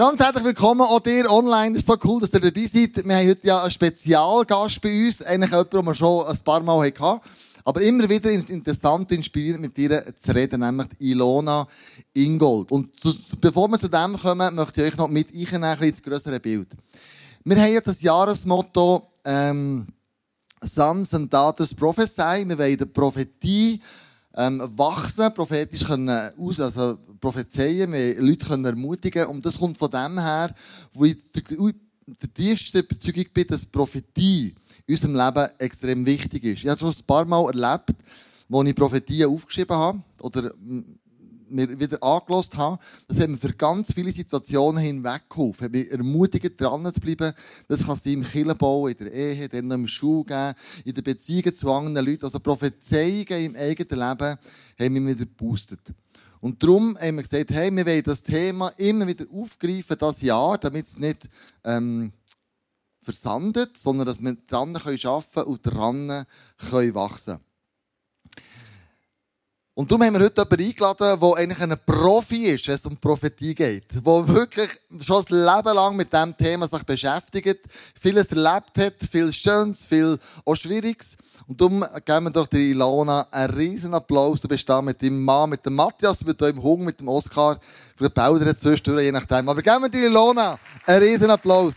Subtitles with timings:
[0.00, 1.76] Ganz herzlich willkommen auch dir online.
[1.76, 3.06] Es ist so cool, dass ihr dabei seid.
[3.06, 5.20] Wir haben heute ja einen Spezialgast bei uns.
[5.20, 7.20] Eigentlich jemanden, den wir schon ein paar Mal hatten.
[7.66, 11.68] Aber immer wieder interessant und inspirierend mit dir zu reden, nämlich Ilona
[12.14, 12.72] Ingold.
[12.72, 12.88] Und
[13.42, 16.68] bevor wir zu dem kommen, möchte ich euch noch mit einnehmen, ins größere Bild.
[17.44, 19.86] Wir haben jetzt das Jahresmotto, ähm,
[20.62, 22.48] Sons and Daughters Prophesy.
[22.48, 23.82] Wir wollen die Prophetie
[24.36, 29.26] ähm, wachsen, prophetisch können aus, also prophezeien, wir Leute können ermutigen.
[29.26, 30.54] Und das kommt von dem her,
[30.92, 34.54] wo ich der, der tiefste Überzeugung bin, dass Prophetie
[34.86, 36.62] in unserem Leben extrem wichtig ist.
[36.62, 37.94] Ich habe schon ein paar Mal erlebt,
[38.48, 40.52] wo ich Prophetien aufgeschrieben habe oder
[41.50, 42.78] mir wieder angelost habe,
[43.08, 45.64] das hat mir für ganz viele Situationen hinweggeholfen.
[45.64, 47.32] Hat mich ermutigt, dran zu bleiben.
[47.68, 50.54] Das kann sein im Killenbau, in der Ehe, dann noch im Schul geben,
[50.84, 52.24] in den Beziehungen zu anderen Leuten.
[52.24, 54.36] Also Prophezeiungen im eigenen Leben
[54.78, 55.80] haben mich wieder geboostet.
[56.40, 60.56] Und darum haben wir gesagt, hey, wir wollen das Thema immer wieder aufgreifen, das Jahr,
[60.56, 61.28] damit es nicht
[61.64, 62.12] ähm,
[63.02, 64.98] versandet, sondern dass wir dran arbeiten
[65.34, 66.08] können und dran
[66.94, 67.49] wachsen können.
[69.80, 72.98] Und darum haben wir heute jemanden eingeladen, der eigentlich ein Profi ist, wenn es um
[72.98, 73.86] Prophetie geht.
[73.94, 74.68] Der wirklich
[75.00, 77.60] schon ein Leben lang mit diesem Thema sich beschäftigt,
[77.98, 81.16] vieles erlebt hat, viel Schönes, viel auch Schwieriges.
[81.48, 84.42] Und darum geben wir doch der Ilona einen riesen Applaus.
[84.42, 87.58] Du bist da mit deinem Mann, mit dem Matthias, mit deinem Hung, mit dem Oskar.
[87.96, 89.48] Vielleicht baut er zwischendurch, je nachdem.
[89.48, 91.76] Aber geben wir der Ilona einen riesen Applaus.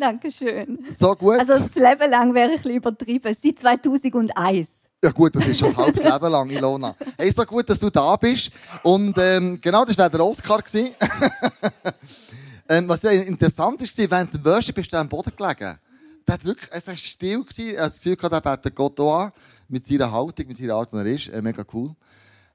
[0.00, 0.78] Dankeschön.
[0.98, 1.38] So gut.
[1.38, 3.36] Also das Leben lang wäre ich lieber übertrieben.
[3.40, 4.88] Seit 2001.
[5.02, 6.94] Ja gut, das ist ein halbes Leben lang, Ilona.
[7.16, 8.50] Hey, so gut, dass du da bist.
[8.82, 10.62] Und ähm, genau, das war der Oscar.
[12.68, 15.78] ähm, was ja interessant ist, während dem Worship bist du am Boden gelegen.
[16.26, 17.44] Der hat wirklich, es war still.
[17.44, 17.76] Gewesen.
[17.76, 19.32] Er hat das Gefühl gehabt, er betet Gott an.
[19.68, 21.28] Mit seiner Haltung, mit seiner Art, wie er ist.
[21.28, 21.94] Äh, mega cool.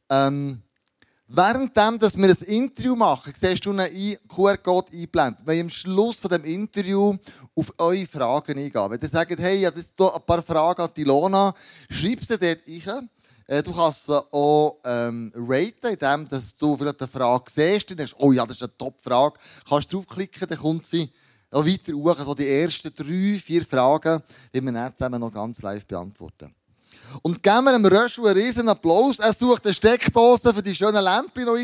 [0.10, 0.62] Ähm,
[1.28, 5.50] Währenddem, dass wir ein Interview machen, siehst du einen QR-Code einblenden.
[5.50, 7.16] Ich am Schluss von dem Interview
[7.56, 8.92] auf eure Fragen eingehen.
[8.92, 11.56] Wenn ihr sagt, hey, ich habe jetzt hier ein paar Fragen an Ilona,
[11.90, 13.10] schreib sie dort rein.
[13.48, 18.00] Äh, du kannst sie auch ähm, raten, indem dass du vielleicht eine Frage siehst und
[18.00, 19.40] denkst, oh ja, das ist eine Top-Frage.
[19.68, 21.12] Kannst draufklicken, dann kommt sie
[21.50, 22.20] auch weiter hoch.
[22.20, 24.22] Also die ersten drei, vier Fragen,
[24.54, 26.54] die wir dann zusammen noch ganz live beantworten.
[27.22, 29.20] Und geben wir dem Röschel einen riesen Applaus.
[29.20, 31.58] Er sucht eine Steckdose für die schönen Lämpchen noch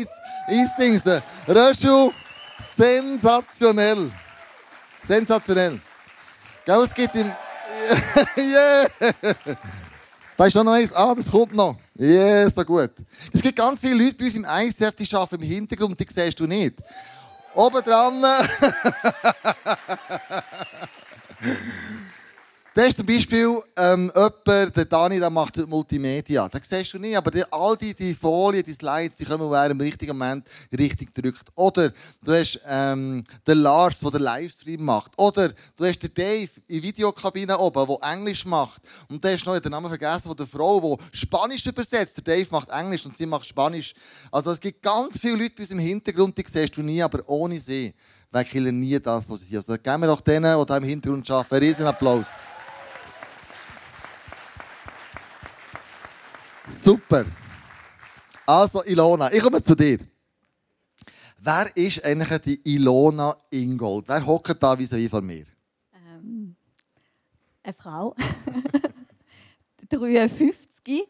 [0.46, 1.22] einzudingsen.
[1.48, 2.10] Röschel,
[2.76, 4.10] sensationell.
[5.06, 5.80] Sensationell.
[6.64, 7.32] Gell, es gibt im...
[8.36, 8.86] yeah!
[10.36, 10.92] Da ist noch eins.
[10.92, 11.76] Ah, das kommt noch.
[11.98, 12.90] Yeah, so gut.
[13.32, 16.40] Es gibt ganz viele Leute bei uns im ICF, die arbeiten im Hintergrund, die siehst
[16.40, 16.74] du nicht.
[17.54, 18.22] Oben dran.
[22.74, 26.48] Das ist zum Beispiel ähm, jemand, der Dani, der macht Multimedia.
[26.48, 29.70] Das siehst du nicht, aber die, all die, die Folien, die Slides, die kommen, er
[29.70, 31.50] im richtigen Moment richtig drückt.
[31.54, 31.92] Oder
[32.24, 35.12] du hast ähm, den Lars, der den Livestream macht.
[35.18, 38.80] Oder du hast den Dave in Videokabine oben, der Englisch macht.
[39.06, 42.16] Und der hast noch den Namen vergessen von der Frau, die Spanisch übersetzt.
[42.16, 43.92] Der Dave macht Englisch und sie macht Spanisch.
[44.30, 47.20] Also es gibt ganz viele Leute bei uns im Hintergrund, die siehst du nie, aber
[47.26, 47.92] ohne sie
[48.30, 49.58] wäre nie das, was sie sind.
[49.58, 52.28] Also geben wir doch denen, die da im Hintergrund arbeiten, einen riesen Applaus.
[56.66, 57.24] Super.
[58.46, 59.98] Also, Ilona, ich komme zu dir.
[61.38, 64.08] Wer ist eigentlich die Ilona Ingold?
[64.08, 65.44] Wer hockt da wie so von mir?
[65.92, 66.54] Ähm,
[67.62, 68.14] eine Frau.
[69.88, 71.02] 53.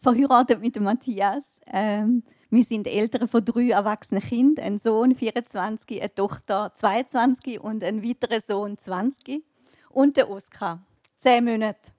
[0.00, 1.60] Verheiratet mit Matthias.
[1.66, 4.64] Ähm, wir sind Eltern von drei erwachsenen Kindern.
[4.64, 9.44] Ein Sohn 24, eine Tochter 22 und ein weiterer Sohn 20.
[9.90, 10.86] Und der Oskar.
[11.16, 11.90] Zehn Monate.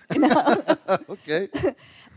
[0.08, 0.40] Genau.
[1.08, 1.48] okay.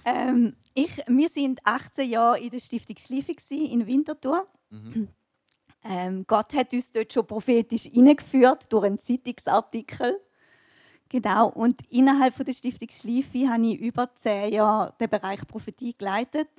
[0.06, 4.48] Ähm, ich, wir sind 18 Jahre in der Stiftung Schleife in Winterthur.
[4.70, 5.08] Mhm.
[5.84, 10.20] Ähm, Gott hat uns dort schon prophetisch hineingeführt durch einen Zeitungsartikel.
[11.08, 15.96] Genau, und innerhalb von der Stiftung Schleife habe ich über zehn Jahre den Bereich Prophetie
[15.98, 16.50] geleitet.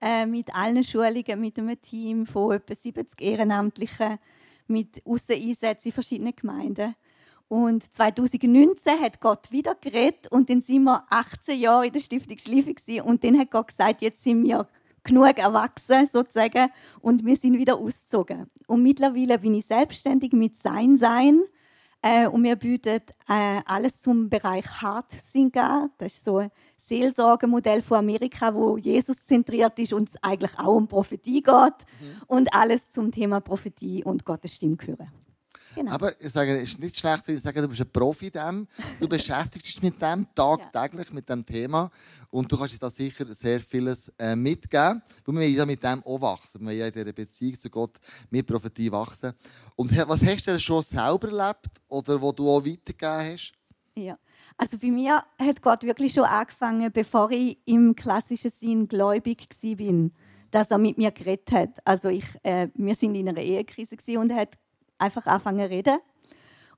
[0.00, 4.18] Äh, mit allen Schulungen, mit einem Team von etwa 70 Ehrenamtlichen,
[4.66, 6.94] mit Ausseneinsätzen in verschiedenen Gemeinden.
[7.48, 12.38] Und 2019 hat Gott wieder geredet und dann sind wir 18 Jahre in der Stiftung
[12.38, 14.66] Schleife und dann hat Gott gesagt, jetzt sind wir
[15.04, 16.70] genug erwachsen sozusagen
[17.00, 18.50] und wir sind wieder ausgezogen.
[18.66, 21.42] Und mittlerweile bin ich selbstständig mit Sein Sein
[22.02, 25.88] äh, und wir bieten äh, alles zum Bereich Heart Singa.
[25.98, 30.76] Das ist so ein Seelsorgemodell von Amerika, wo Jesus zentriert ist und es eigentlich auch
[30.76, 32.22] um Prophetie geht mhm.
[32.26, 35.23] und alles zum Thema Prophetie und Gottes Stimme hören.
[35.74, 35.92] Genau.
[35.92, 38.32] Aber ich sage, es ist nicht schlecht, wenn ich sage, du bist ein Profi in
[38.32, 38.68] dem.
[39.00, 41.90] Du beschäftigst dich mit dem tagtäglich, mit dem Thema.
[42.30, 45.02] Und du kannst uns da sicher sehr vieles äh, mitgeben.
[45.24, 46.66] Weil wir ja mit dem auch wachsen.
[46.66, 47.98] Wir ja in dieser Beziehung zu Gott
[48.30, 49.32] mit Prophetie wachsen.
[49.76, 53.52] Und was hast du denn schon selber erlebt oder wo du auch weitergegeben hast?
[53.96, 54.18] Ja.
[54.56, 60.10] Also bei mir hat Gott wirklich schon angefangen, bevor ich im klassischen Sinn gläubig war,
[60.50, 61.78] dass er mit mir geredet hat.
[61.84, 64.54] Also ich, äh, wir sind in einer Ehekrise und er hat
[64.98, 65.98] einfach angefangen zu reden.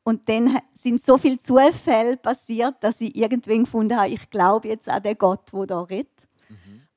[0.03, 4.89] Und dann sind so viele Zufälle passiert, dass ich irgendwann gefunden habe, ich glaube jetzt
[4.89, 6.29] an den Gott, der da redet.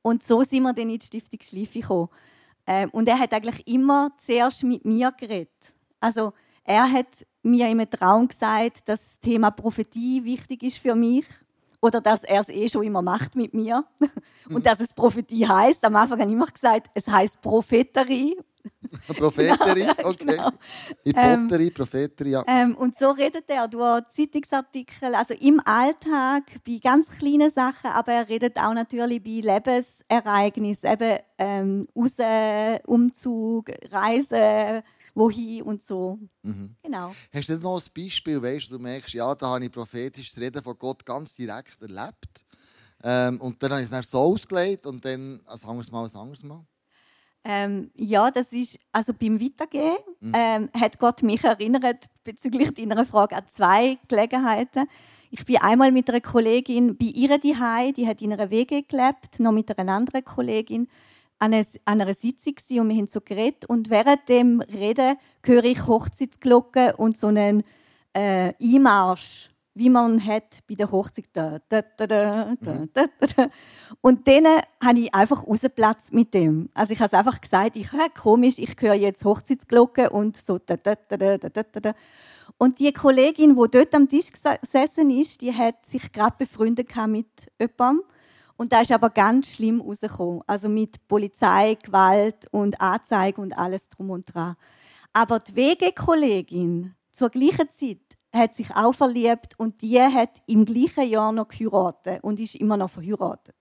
[0.02, 2.10] Und so sind wir dann in die Stiftung Schleife gekommen.
[2.68, 5.50] Ähm, und er hat eigentlich immer zuerst mit mir geredet.
[6.00, 6.34] Also
[6.64, 11.26] er hat mir im Traum gesagt, dass das Thema Prophetie wichtig ist für mich.
[11.82, 13.86] Oder dass er es eh schon immer macht mit mir.
[14.50, 15.84] Und dass es Prophetie heißt.
[15.86, 18.36] Am Anfang habe ich immer gesagt, es heißt Propheterie.
[19.18, 20.26] Propheterie, okay.
[20.26, 20.52] genau.
[21.06, 22.44] Hypoterie, Propheterie, ja.
[22.48, 28.14] Ähm, und so redet er durch Zeitungsartikel, also im Alltag, bei ganz kleinen Sachen, aber
[28.14, 32.18] er redet auch natürlich bei Lebensereignissen, eben ähm, raus,
[32.86, 34.84] Umzug, Reisen,
[35.14, 36.20] wohin und so.
[36.84, 37.14] Genau.
[37.34, 40.78] Hast du noch ein Beispiel, weißt, du merkst, ja, da habe ich prophetisches Reden von
[40.78, 42.46] Gott ganz direkt erlebt.
[43.04, 46.16] Ähm, und dann habe ich es dann so ausgelegt und dann ein anderes Mal, ein
[46.16, 46.66] anderes Mal.
[47.46, 49.98] Ähm, ja, das ist, also beim Weitergehen
[50.34, 54.88] ähm, hat Gott mich erinnert bezüglich deiner Frage an zwei Gelegenheiten.
[55.32, 59.40] Ich bin einmal mit einer Kollegin bei ihr daheim, die hat in einer WG gelebt,
[59.40, 60.90] noch mit einer anderen Kollegin
[61.40, 65.88] einer, an einer Sitzung und wir haben so geredet und während dem Reden höre ich
[65.88, 67.64] Hochzeitsglocken und so einen
[68.14, 71.26] äh, Einmarsch, wie man hat bei der Hochzeit.
[71.32, 72.56] Da, da, da.
[74.02, 74.46] Und dann
[74.84, 76.70] habe ich einfach rausgeplatzt mit dem.
[76.74, 80.60] Also ich habe es einfach gesagt, ich höre komisch, ich höre jetzt Hochzeitsglocken und so.
[82.58, 87.28] Und die Kollegin, die dort am Tisch gesessen ist, die hat sich gerade befreundet mit
[87.58, 88.04] jemandem.
[88.60, 90.42] Und da ist aber ganz schlimm rausgekommen.
[90.46, 94.58] Also mit Polizei, Gewalt und Anzeige und alles drum und dran.
[95.14, 98.02] Aber die WG-Kollegin zur gleichen Zeit
[98.36, 102.76] hat sich auch verliebt und die hat im gleichen Jahr noch geheiratet und ist immer
[102.76, 103.56] noch verheiratet.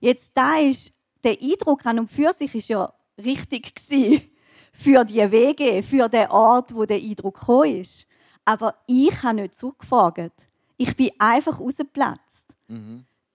[0.00, 0.92] Jetzt da ist
[1.22, 4.20] der Eindruck an und für sich ist ja richtig gsi
[4.72, 8.04] für die WG, für den Ort, wo der Eindruck gekommen ist.
[8.44, 10.48] Aber ich habe nicht zurückgefragt.
[10.76, 12.52] Ich bin einfach rausgeplatzt.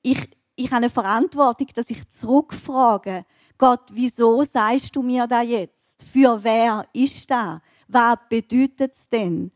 [0.01, 3.23] Ich, ich habe eine Verantwortung, dass ich zurückfrage.
[3.57, 6.03] Gott, wieso sagst du mir da jetzt?
[6.03, 7.61] Für wer ist da?
[7.87, 9.51] Was bedeutet es denn?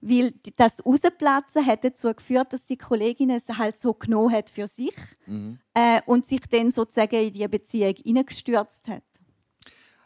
[0.00, 4.66] Weil das Rausplatzen hat dazu geführt, dass die Kollegin es halt so genommen hat für
[4.66, 4.94] sich
[5.74, 9.02] äh, und sich dann sozusagen in die Beziehung hineingestürzt hat.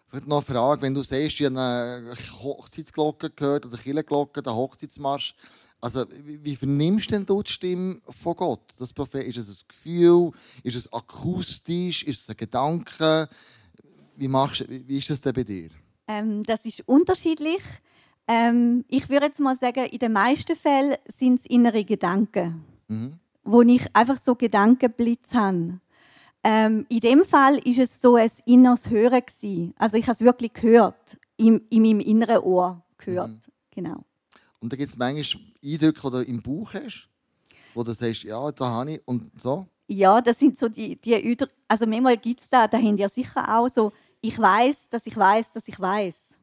[0.08, 5.34] Vielleicht noch eine Frage, wenn du du hast eine Hochzeitsglocke gehört oder Kirchenglocke, der Hochzeitsmarsch.
[5.82, 8.73] Also, wie, vernimmst denn du die Stimme von Gott?
[8.79, 10.31] Das Prophet, ist es ein Gefühl?
[10.62, 12.05] Ist es akustisch?
[12.05, 13.29] Ist es ein Gedanke?
[14.14, 15.70] Wie, machst, wie wie ist das denn bei dir?
[16.06, 17.62] Ähm, das ist unterschiedlich.
[18.29, 22.64] Ähm, ich würde jetzt mal sagen, in den meisten Fällen sind es innere Gedanken,
[23.43, 25.81] wo ich einfach so Gedankenblitz habe.
[26.44, 29.75] Ähm, in dem Fall ist es so ein inneres Hören gewesen.
[29.78, 33.50] Also ich habe es wirklich gehört, in, in meinem inneren Ohr gehört.
[33.73, 34.05] Genau.
[34.62, 37.09] Und da gibt es manchmal Eindrücke, die du im Bauch hast,
[37.75, 39.67] wo du sagst, ja, da habe ich und so.
[39.88, 43.09] Ja, das sind so die, die Üder also manchmal gibt es da, da habt ihr
[43.09, 46.37] sicher auch so, ich weiß, dass ich weiß, dass ich weiß.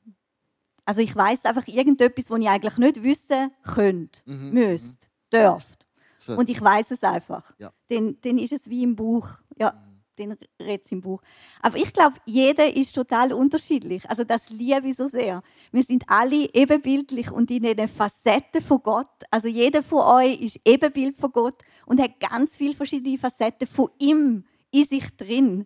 [0.85, 5.87] Also ich weiß einfach irgendetwas, was ich eigentlich nicht wissen könnte, müsste, dürft.
[6.17, 6.35] So.
[6.35, 7.53] Und ich weiß es einfach.
[7.59, 7.71] Ja.
[7.89, 9.29] Dann, dann ist es wie im Buch.
[9.57, 9.81] Ja,
[10.19, 11.21] dann redet es im Buch.
[11.61, 14.09] Aber ich glaube, jeder ist total unterschiedlich.
[14.09, 15.41] Also das liebe ich so sehr.
[15.71, 19.09] Wir sind alle ebenbildlich und in den Facetten von Gott.
[19.31, 23.89] Also jeder von euch ist Ebenbild von Gott und hat ganz viele verschiedene Facetten von
[23.99, 25.65] ihm in sich drin.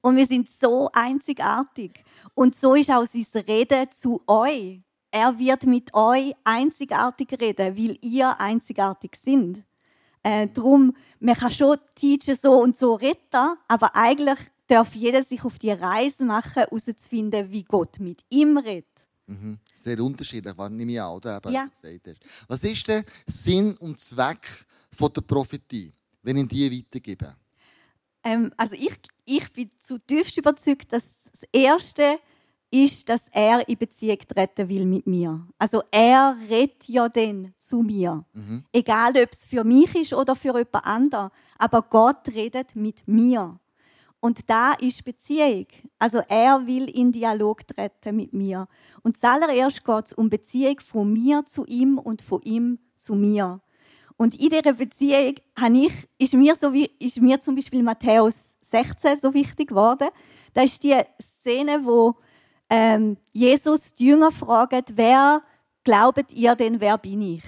[0.00, 2.04] Und wir sind so einzigartig.
[2.34, 4.80] Und so ist auch sein Reden zu euch.
[5.10, 9.62] Er wird mit euch einzigartig reden, weil ihr einzigartig sind.
[10.22, 15.44] Äh, drum, man kann schon teachen, so und so reden, aber eigentlich darf jeder sich
[15.44, 18.86] auf die Reise machen, herauszufinden, wie Gott mit ihm redet.
[19.26, 19.58] Mhm.
[19.74, 21.36] Sehr unterschiedlich, was nehme ich an, oder?
[21.36, 21.68] Eben, Ja.
[21.70, 22.48] was du gesagt hast.
[22.48, 27.34] Was ist der Sinn und Zweck von der Prophetie, wenn ich die weitergebe?
[28.24, 32.18] Ähm, also ich, ich bin zutiefst überzeugt, dass das Erste
[32.70, 35.46] ist, dass er in Beziehung treten will mit mir.
[35.58, 38.24] Also er redet ja dann zu mir.
[38.72, 41.30] Egal, ob es für mich ist oder für jemand anderen.
[41.58, 43.58] Aber Gott redet mit mir.
[44.20, 45.66] Und da ist Beziehung.
[45.98, 48.66] Also er will in Dialog treten mit mir.
[49.02, 53.60] Und zuallererst geht es um Beziehung von mir zu ihm und von ihm zu mir.
[54.16, 55.36] Und in dieser Beziehung
[55.74, 60.08] ich, ist, mir so, ist mir zum Beispiel Matthäus 16 so wichtig geworden.
[60.52, 62.16] Da ist die Szene, wo
[62.70, 65.42] ähm, Jesus die Jünger fragt, wer
[65.84, 67.44] glaubt ihr denn, wer bin ich?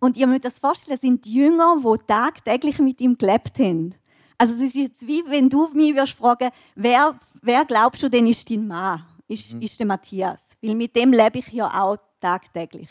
[0.00, 3.94] Und ihr müsst das vorstellen, das sind die Jünger, die tagtäglich mit ihm gelebt haben.
[4.36, 8.50] Also es ist jetzt wie, wenn du mich fragen, wer, wer glaubst du denn ist
[8.50, 9.04] dein Mann?
[9.28, 9.62] Ist, mhm.
[9.62, 10.50] ist der Matthias?
[10.60, 12.88] Weil mit dem lebe ich ja auch tagtäglich.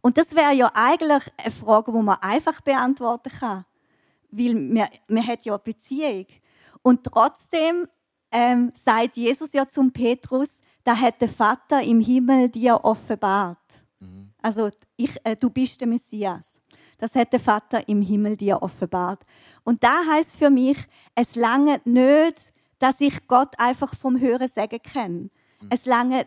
[0.00, 3.64] Und das wäre ja eigentlich eine Frage, die man einfach beantworten kann.
[4.30, 6.26] Weil man, man hat ja eine Beziehung.
[6.82, 7.88] Und trotzdem
[8.30, 13.58] ähm, sagt Jesus ja zum Petrus, da hat der Vater im Himmel dir offenbart.
[14.00, 14.30] Mhm.
[14.42, 16.60] Also ich, äh, du bist der Messias.
[16.98, 19.24] Das hat der Vater im Himmel dir offenbart.
[19.64, 20.78] Und da heißt für mich,
[21.14, 25.30] es lange nicht, dass ich Gott einfach vom Hören sagen kenne.
[25.60, 25.68] Mhm.
[25.70, 26.26] Es lange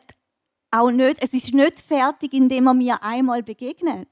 [0.72, 4.08] auch nicht, es ist nicht fertig, indem er mir einmal begegnet,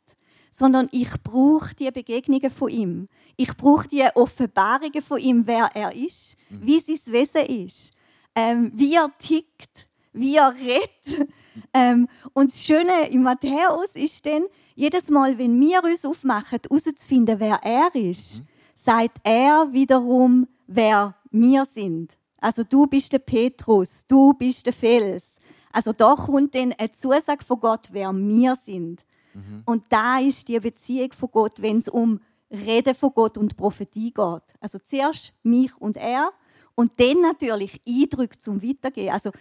[0.50, 3.08] sondern ich brauche die Begegnungen von ihm.
[3.38, 6.60] Ich brauche die Offenbarungen von ihm, wer er ist, mhm.
[6.64, 7.92] wie sein Wesen ist,
[8.36, 11.30] ähm, wie er tickt, wie er redet.
[11.74, 14.44] Ähm, und das Schöne im Matthäus ist dann,
[14.76, 18.48] jedes Mal, wenn wir uns aufmachen, herauszufinden, wer er ist, mhm.
[18.74, 22.18] sagt er wiederum, wer wir sind.
[22.40, 25.38] Also du bist der Petrus, du bist der Fels.
[25.72, 29.04] Also da kommt dann eine Zusage von Gott, wer wir sind.
[29.40, 29.64] Mhm.
[29.66, 32.20] Und da ist die Beziehung von Gott, wenn es um
[32.52, 34.44] Reden von Gott und Prophetie geht.
[34.60, 36.32] Also zuerst mich und er
[36.76, 39.14] und dann natürlich Eindrücke zum Weitergehen.
[39.14, 39.32] Also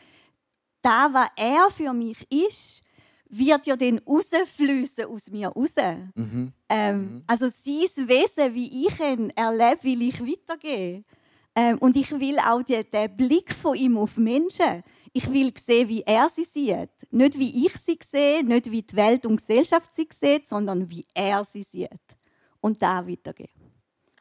[0.82, 2.82] da, was er für mich ist,
[3.28, 5.74] wird ja dann rausfließen aus mir raus.
[6.14, 6.52] Mhm.
[6.68, 7.22] Ähm, mhm.
[7.26, 11.04] Also sein Wesen, wie ich ihn erlebe, will ich weitergeben.
[11.54, 14.82] Ähm, und ich will auch den, den Blick von ihm auf Menschen.
[15.12, 16.90] Ich will sehen, wie er sie sieht.
[17.10, 20.88] Nicht wie ich sie sehe, nicht wie die Welt und die Gesellschaft sie sieht, sondern
[20.90, 21.90] wie er sie sieht.
[22.60, 23.50] Und da weitergehen.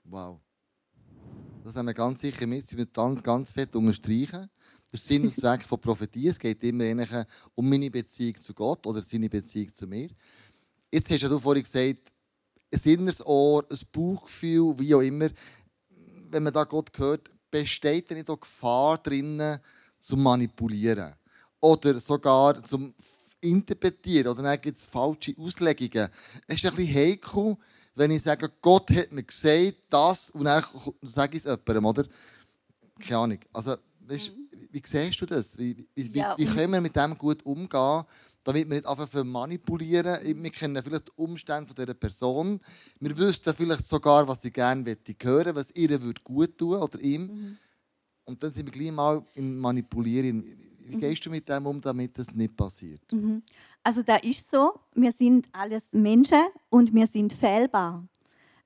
[0.04, 0.40] Wow.
[1.64, 4.50] Das haben wir ganz sicher mit, wir ganz, ganz fett unterstreichen.
[4.92, 6.30] Der Sinn und Zweck von Prophetie.
[6.30, 7.26] Es geht immer
[7.56, 10.10] um meine Beziehung zu Gott oder seine Beziehung zu mir.
[10.90, 12.14] Jetzt hast du vorhin gesagt,
[12.74, 15.30] ein inneres Ohr, ein Bauchgefühl, wie auch immer.
[16.30, 19.60] Wenn man da Gott hört, besteht da nicht auch Gefahr drinnen,
[20.08, 21.14] zum Manipulieren
[21.60, 22.94] oder sogar zum
[23.42, 26.10] Interpretieren oder dann gibt es falsche Auslegungen.
[26.48, 27.58] Es ist ein bisschen heikel,
[27.96, 30.64] wenn ich sage, Gott hat mir gesagt, das und dann
[31.02, 32.04] sage ich es jemandem, oder?
[33.00, 33.40] Keine Ahnung.
[33.54, 33.76] Also,
[34.08, 34.32] weißt,
[34.72, 35.58] wie, siehst du das?
[35.58, 36.36] Wie, wie, ja.
[36.38, 38.04] wie, können wir mit dem gut umgehen,
[38.44, 40.18] damit wir nicht einfach manipulieren?
[40.24, 42.60] Wir kennen vielleicht die Umstände dieser Person.
[43.00, 44.84] Wir wüssten vielleicht sogar, was sie gerne
[45.22, 47.22] hören möchte, was ihr gut tun oder ihm.
[47.24, 47.58] Mhm.
[48.28, 50.44] Und dann sind wir gleich mal im Manipulieren.
[50.80, 51.00] Wie mhm.
[51.00, 53.02] gehst du mit dem um, damit das nicht passiert?
[53.12, 53.42] Mhm.
[53.84, 58.06] Also da ist so, wir sind alles Menschen und wir sind fehlbar.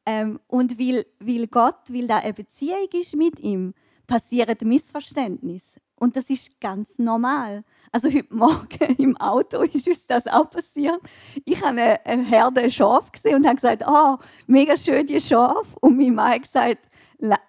[0.06, 3.74] Ähm, und weil, weil Gott, weil da eine Beziehung ist mit ihm,
[4.08, 5.80] passieren Missverständnisse.
[5.96, 7.62] Und das ist ganz normal.
[7.92, 11.00] Also heute Morgen im Auto ist uns das auch passiert.
[11.46, 15.76] Ich habe eine Herde Schaf gesehen und habe gesagt, oh, mega schön die Schaf.
[15.82, 16.90] Und mein Mann hat gesagt,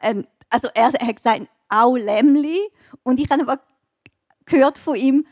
[0.00, 2.58] äh, also er hat gesagt, auch Lämmli.
[3.02, 3.60] Und ich habe aber
[4.44, 5.26] gehört von ihm,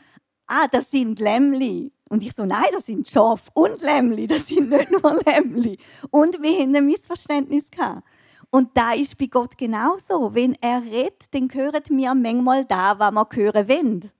[0.47, 1.91] ah, das sind Lämmli.
[2.09, 5.77] Und ich so, nein, das sind Schaf und Lämmli, das sind nicht nur Lämmli.
[6.09, 8.03] Und wir hatten ein Missverständnis gehabt.
[8.49, 10.35] Und da ist bei Gott genauso.
[10.35, 14.11] Wenn er redet, dann hören wir manchmal da, was wir hören wollen.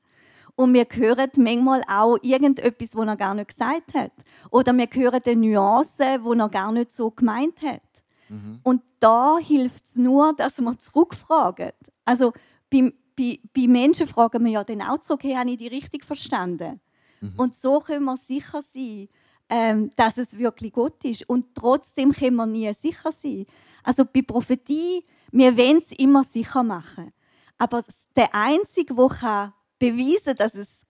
[0.55, 4.13] Und wir hören manchmal auch irgendetwas, was er gar nicht gesagt hat.
[4.49, 7.81] Oder wir hören eine Nuance, die er gar nicht so gemeint hat.
[8.31, 8.59] Mhm.
[8.63, 11.75] Und da hilft es nur, dass man zurückfragt.
[12.05, 12.31] Also
[12.69, 16.05] bei, bei, bei Menschen fragen wir ja dann auch zurück, hey, habe ich die richtig
[16.05, 16.79] verstanden?
[17.19, 17.33] Mhm.
[17.35, 19.09] Und so können wir sicher sein,
[19.49, 21.27] ähm, dass es wirklich Gott ist.
[21.27, 23.45] Und trotzdem können wir nie sicher sein.
[23.83, 27.11] Also bei Prophetie, wir wollen es immer sicher machen.
[27.57, 27.83] Aber
[28.15, 30.83] der Einzige, der beweisen kann, dass es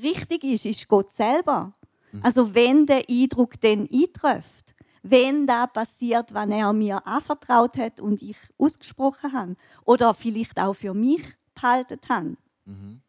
[0.00, 1.72] richtig ist, ist Gott selber.
[2.12, 2.20] Mhm.
[2.22, 4.61] Also wenn der Eindruck dann eintrifft
[5.02, 9.56] wenn da passiert, was er mir anvertraut hat und ich ausgesprochen habe.
[9.84, 11.22] Oder vielleicht auch für mich
[11.54, 12.36] behalten habe.
[12.64, 13.00] Mhm.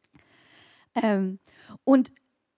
[0.95, 1.39] Ähm,
[1.83, 2.12] und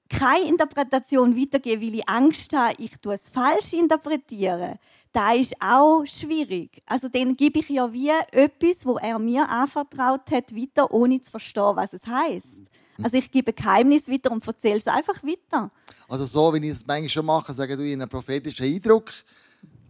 [0.10, 4.78] keine Interpretation weitergeben, weil ich Angst habe, ich tue es falsch interpretieren.
[5.12, 6.82] Da ist auch schwierig.
[6.86, 11.32] Also dann gebe ich ja wie etwas, wo er mir anvertraut hat, weiter, ohne zu
[11.32, 12.70] verstehen, was es heißt.
[13.04, 15.72] Also ich gebe Geheimnis weiter und erzähle es einfach weiter.
[16.08, 19.12] Also so, wie ich es manchmal schon mache, sage du in einen prophetischen Eindruck,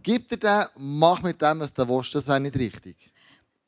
[0.02, 2.96] gib dir den, mach mit dem, was du willst, das wäre nicht richtig.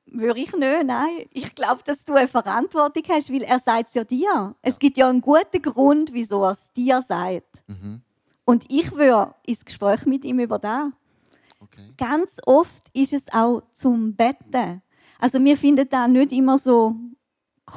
[0.07, 1.27] würde ich nicht, nein.
[1.33, 4.55] Ich glaube, dass du eine Verantwortung hast, weil er sagt es ja dir.
[4.63, 7.63] Es gibt ja einen guten Grund, wieso er es dir sagt.
[7.67, 8.03] Mhm.
[8.45, 10.91] Und ich würde ins Gespräch mit ihm über das.
[11.61, 11.93] Okay.
[11.97, 14.81] Ganz oft ist es auch zum Betten.
[15.19, 16.95] Also wir finden das nicht immer so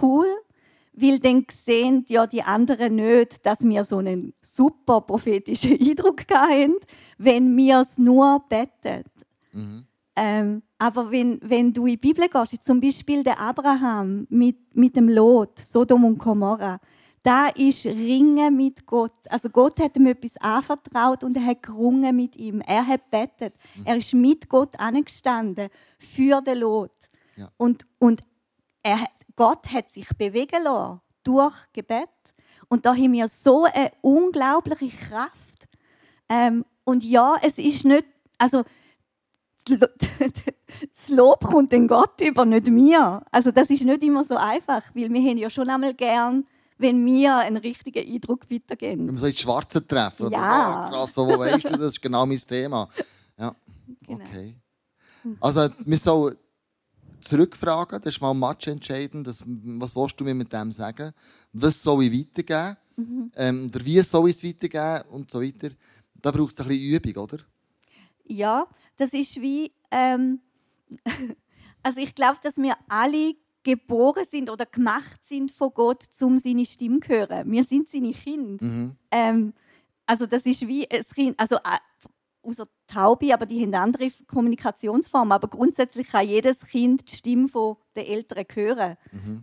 [0.01, 0.27] cool,
[1.01, 6.75] weil dann sehen ja die anderen nicht, dass wir so einen super prophetischen Eindruck haben,
[7.17, 9.03] wenn wir es nur beten.
[9.53, 9.86] Mhm.
[10.15, 14.96] Ähm, aber wenn, wenn du in die Bibel gehst, zum Beispiel der Abraham mit, mit
[14.96, 16.79] dem Lot, Sodom und Gomorra,
[17.24, 19.13] da ist Ringen mit Gott.
[19.29, 22.62] Also Gott hat ihm etwas anvertraut und er hat gerungen mit ihm.
[22.62, 23.53] Er hat betet.
[23.86, 26.91] Er ist mit Gott angestanden für den Lot.
[27.36, 27.50] Ja.
[27.58, 28.22] Und, und
[28.84, 28.98] er,
[29.36, 32.10] Gott hat sich bewegen lassen durch Gebet.
[32.70, 35.68] Und da haben wir so eine unglaubliche Kraft.
[36.30, 38.06] Ähm, und ja, es ist nicht,
[38.38, 38.64] also
[39.68, 43.22] das Lob kommt den Gott über, nicht mir.
[43.32, 46.46] Also das ist nicht immer so einfach, weil wir haben ja schon einmal gern,
[46.78, 49.08] wenn wir einen richtigen Eindruck weitergeben.
[49.08, 50.32] Wenn wir so ins Schwarze treffen.
[50.32, 50.40] Ja.
[50.40, 52.88] Ah, krass, wo weißt du, das ist genau mein Thema.
[53.38, 53.54] Ja,
[54.08, 54.24] Genau.
[54.24, 54.58] okay.
[55.40, 56.36] Also, wir sollen
[57.22, 59.28] zurückfragen, das ist mal matchentscheidend.
[59.28, 61.13] Das, was willst du mir mit dem sagen?
[61.54, 62.78] Was soll ich weitergeben?
[62.96, 63.32] Mhm.
[63.36, 65.10] Ähm, oder wie soll ich es weitergeben?
[65.12, 65.70] Und so weiter.
[66.22, 67.38] Da braucht es ein bisschen Übung, oder?
[68.25, 70.40] Ja, das ist wie, ähm,
[71.84, 76.66] also ich glaube, dass wir alle geboren sind oder gemacht sind von Gott, um seine
[76.66, 77.51] Stimme zu hören.
[77.51, 78.66] Wir sind seine Kinder.
[78.66, 78.96] Mhm.
[79.12, 79.54] Ähm,
[80.06, 81.78] also das ist wie ein Kind, also äh,
[82.42, 85.31] außer Taube, aber die haben andere Kommunikationsformen.
[85.31, 88.98] Aber grundsätzlich kann jedes Kind die Stimme von den Eltern hören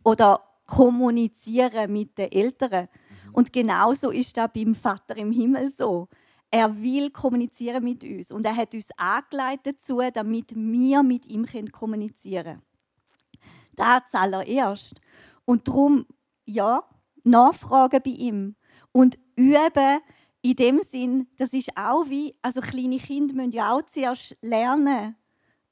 [0.04, 2.88] oder kommunizieren mit den Eltern.
[3.32, 6.08] Und genauso ist das beim Vater im Himmel so.
[6.50, 11.46] Er will kommunizieren mit uns und er hat uns angeleitet dazu, damit wir mit ihm
[11.70, 12.62] kommunizieren können.
[13.76, 15.00] Das zuallererst.
[15.44, 16.06] Und darum,
[16.46, 16.82] ja,
[17.22, 18.56] nachfragen bei ihm
[18.92, 20.00] und üben
[20.42, 25.16] in dem Sinn, das ist auch wie, also kleine Kinder müssen ja auch zuerst lernen,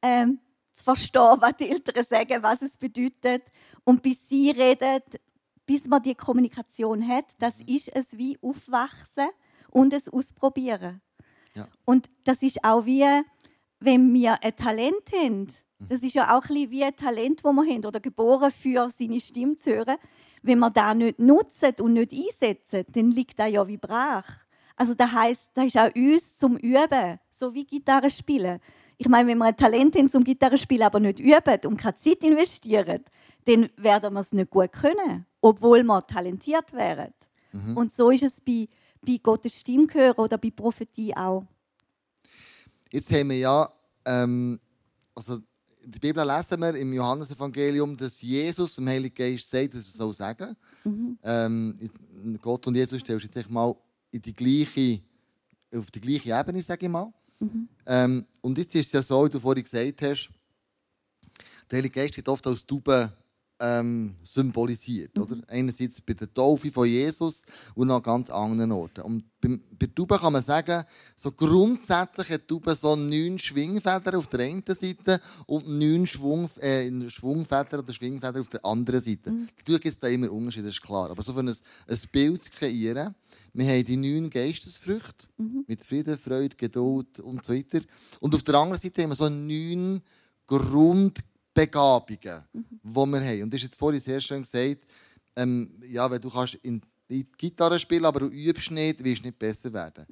[0.03, 0.41] ähm,
[0.73, 3.45] zu verstehen, was die Eltern sagen, was es bedeutet.
[3.85, 5.01] Und bis sie reden,
[5.65, 9.29] bis man die Kommunikation hat, das ist es wie Aufwachsen
[9.71, 11.01] und es Ausprobieren.
[11.55, 11.67] Ja.
[11.85, 13.05] Und das ist auch wie,
[13.81, 15.47] wenn wir ein Talent haben.
[15.89, 18.91] Das ist ja auch ein bisschen wie ein Talent, das wir haben, oder geboren für
[18.91, 19.97] seine Stimme zu hören.
[20.43, 24.46] Wenn wir das nicht nutzen und nicht einsetzen, dann liegt das ja wie brach.
[24.77, 28.61] Also das heisst, das ist auch uns zum Üben, so wie Gitarre spielen.
[28.99, 31.97] Ich meine, wenn wir ein Talent haben zum Gitarre spielen, aber nicht üben und keine
[31.97, 33.05] Zeit investieren,
[33.45, 37.13] dann werden wir es nicht gut können, obwohl wir talentiert wären.
[37.75, 38.69] Und so ist es bei,
[39.01, 41.45] bei Gottes Stimme hören oder bei Prophetie auch.
[42.93, 43.71] Jetzt haben wir ja,
[44.05, 44.61] ähm,
[45.15, 45.41] also
[45.83, 49.93] in der Bibel lesen wir im Johannesevangelium, dass Jesus dem Heiligen Geist sagt, dass er
[49.93, 50.57] soll sagen.
[51.23, 51.79] Ähm,
[52.43, 53.75] Gott und Jesus stellst du jetzt mal
[54.11, 55.01] in die gleiche,
[55.75, 57.13] auf die gleiche Ebene, sage ich mal.
[57.87, 60.31] Ähm, und jetzt ist es ja so, wie du vorhin gesagt hast,
[61.71, 63.13] der Heilige Geist wird oft als Taube
[63.59, 65.19] ähm, symbolisiert.
[65.19, 65.39] Oder?
[65.49, 67.43] Einerseits bei der Taufe von Jesus
[67.75, 69.01] und an ganz anderen Orten.
[69.03, 70.85] Und beim, bei Tauben kann man sagen,
[71.17, 76.91] so grundsätzlich hat Tauben so neun Schwingfedern auf der einen Seite und neun Schwung, äh,
[77.09, 79.33] Schwungfedern oder Schwingfedern auf der anderen Seite.
[79.33, 81.11] Natürlich gibt es da immer Unterschiede, das ist klar.
[81.11, 83.15] Aber so für ein, ein Bild zu kreieren,
[83.57, 85.27] wir haben die neun Geistesfrüchte
[85.67, 87.81] mit Frieden, Freude, Geduld und so weiter.
[88.21, 90.03] Und auf der anderen Seite haben wir so neun
[90.47, 93.43] Grundbegabungen, die wir haben.
[93.43, 94.87] Und das ist jetzt vorhin sehr schön gesagt,
[95.37, 99.23] ähm, ja, wenn du kannst in, in die Gitarre spielen, aber du übst nicht, wirst
[99.23, 100.07] du nicht besser werden.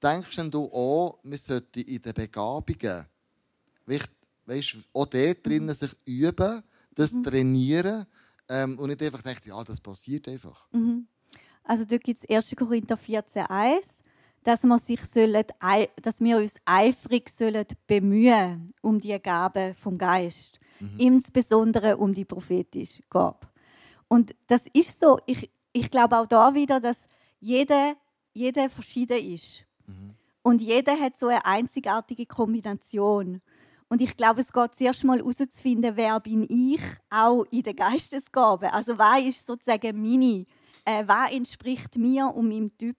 [0.00, 3.06] Denkst denn du auch, wir sollten in den Begabungen,
[3.86, 6.62] weißt, auch dort drinnen sich üben,
[6.94, 8.06] das trainieren
[8.48, 10.68] ähm, und nicht einfach denken, ja, das passiert einfach.
[11.64, 12.54] Also dort gibt es 1.
[12.56, 14.00] Korinther 14,1,
[14.42, 15.44] dass wir, sich sollen,
[16.02, 20.60] dass wir uns eifrig sollen bemühen um die Gabe vom Geist.
[20.98, 23.46] Insbesondere um die prophetische Gabe.
[24.08, 27.08] Und das ist so, ich, ich glaube auch da wieder, dass
[27.40, 27.96] jeder,
[28.34, 29.64] jeder verschieden ist.
[30.42, 33.40] Und jeder hat so eine einzigartige Kombination.
[33.88, 38.72] Und ich glaube, es geht zuerst mal herauszufinden, wer bin ich auch in der Geistesgabe.
[38.72, 40.44] Also was ist sozusagen meine,
[40.84, 42.96] äh, was entspricht mir und meinem Typ.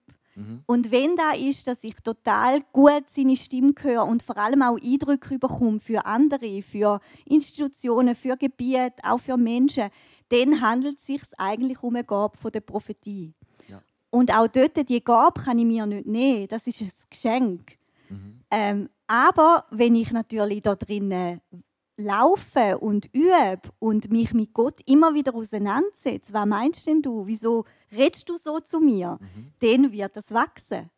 [0.65, 4.78] Und wenn da ist, dass ich total gut seine Stimme höre und vor allem auch
[4.78, 9.89] Eindrücke bekomme für andere, für Institutionen, für Gebiete, auch für Menschen,
[10.28, 13.34] dann handelt es sich eigentlich um eine Gabe von der Prophetie.
[13.69, 13.82] Ja.
[14.10, 16.48] Und auch dort, die Gabe kann ich mir nicht nehmen.
[16.50, 17.78] Das ist ein Geschenk.
[18.52, 21.41] Ähm, aber wenn ich natürlich da drinnen
[21.97, 27.25] laufe und übe und mich mit Gott immer wieder auseinandersetze, was meinst denn du?
[27.25, 29.17] Wieso redest du so zu mir?
[29.19, 29.53] Mhm.
[29.60, 30.89] Dann wird das wachsen.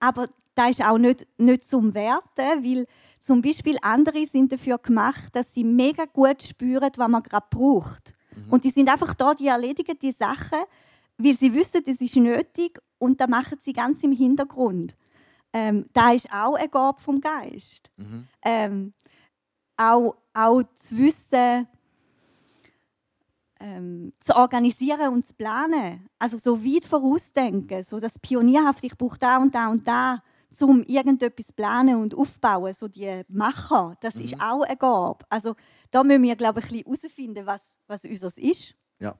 [0.00, 2.86] Aber da ist auch nicht, nicht zum Werten, weil
[3.18, 8.14] zum Beispiel andere sind dafür gemacht, dass sie mega gut spüren, was man gerade braucht.
[8.34, 8.52] Mhm.
[8.52, 10.60] Und die sind einfach da, die erledigen die Sachen,
[11.18, 14.96] weil sie wissen, das ist nötig und da machen sie ganz im Hintergrund.
[15.52, 17.90] Ähm, da ist auch ein Gabe vom Geist.
[17.96, 18.28] Mhm.
[18.42, 18.94] Ähm,
[19.80, 21.66] auch, auch zu wissen,
[23.58, 26.08] ähm, zu organisieren und zu planen.
[26.18, 30.22] Also so weit vorausdenken, so das Pionierhaft, ich brauche da und da und da,
[30.60, 34.24] um irgendetwas zu planen und aufbauen, so die Macher, das mhm.
[34.24, 35.24] ist auch eine Gabe.
[35.28, 35.54] Also
[35.90, 38.74] da müssen wir, glaube ich, herausfinden, was, was unseres ist.
[38.98, 39.14] Ja.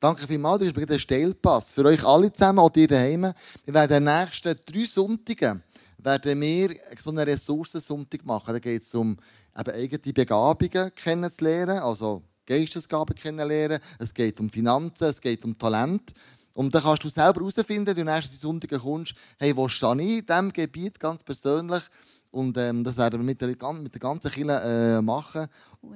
[0.00, 1.70] Danke vielmals, das ist ein Stellpass.
[1.70, 3.32] Für euch alle zusammen, auch ihr daheim.
[3.64, 5.62] Wir werden in den nächsten drei Sonntagen
[6.04, 6.70] werden wir
[7.00, 8.52] so einen Ressourcensonntag machen.
[8.52, 9.16] Da geht es um
[9.58, 13.78] eben eigene Begabungen kennenzulernen, also Geistesgaben kennenlernen.
[13.98, 16.12] Es geht um Finanzen, es geht um Talent.
[16.54, 20.18] Und dann kannst du selber herausfinden, wenn du nächsten Sonntag kommst, hey, wo stehe ich
[20.18, 21.82] in diesem Gebiet ganz persönlich?
[22.30, 25.46] Und ähm, das werden wir mit der, mit der ganzen Kirche äh, machen.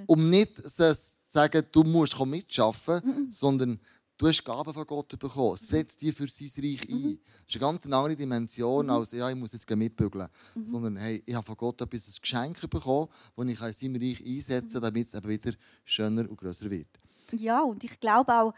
[0.07, 0.97] Um nicht zu
[1.29, 3.33] sagen, du musst mitschaffen, mhm.
[3.33, 3.81] sondern
[4.19, 5.59] Du hast Gaben von Gott bekommen.
[5.59, 6.95] Setz die für sein Reich ein.
[6.95, 7.19] Mhm.
[7.47, 8.93] Das ist eine ganz andere Dimension, mhm.
[8.93, 10.29] als ja, ich muss jetzt mitbügeln.
[10.55, 10.67] Mhm.
[10.67, 14.25] Sondern hey, ich habe von Gott etwas, ein Geschenk bekommen, das ich in seinem Reich
[14.25, 15.53] einsetze, damit es eben wieder
[15.85, 16.89] schöner und größer wird.
[17.33, 18.55] Ja, und ich glaube auch,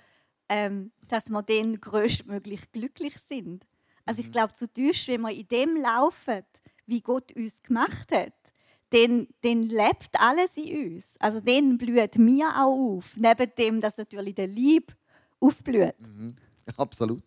[0.49, 3.67] ähm, dass wir dann größtmöglich glücklich sind.
[4.07, 6.45] Also ich glaube, zu tief, wenn wir in dem laufen,
[6.87, 8.33] wie Gott uns gemacht hat,
[8.91, 11.17] dann, dann lebt alles in uns.
[11.19, 13.17] Also dann blüht mir auch auf.
[13.17, 14.95] Neben dem, dass natürlich der Liebe
[15.41, 15.95] aufblüht.
[16.01, 16.35] Mhm.
[16.77, 17.23] Absolut.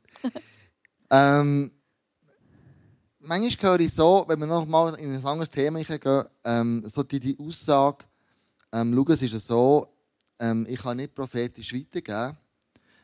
[1.10, 1.71] ähm,
[3.19, 7.04] manchmal höre ich so, wenn wir noch mal in ein anderes Thema gehen, ähm, so
[7.04, 8.06] die, die Aussage,
[8.71, 9.88] ähm, schau, es so,
[10.39, 12.38] ähm, ich kann nicht prophetisch weitergeben,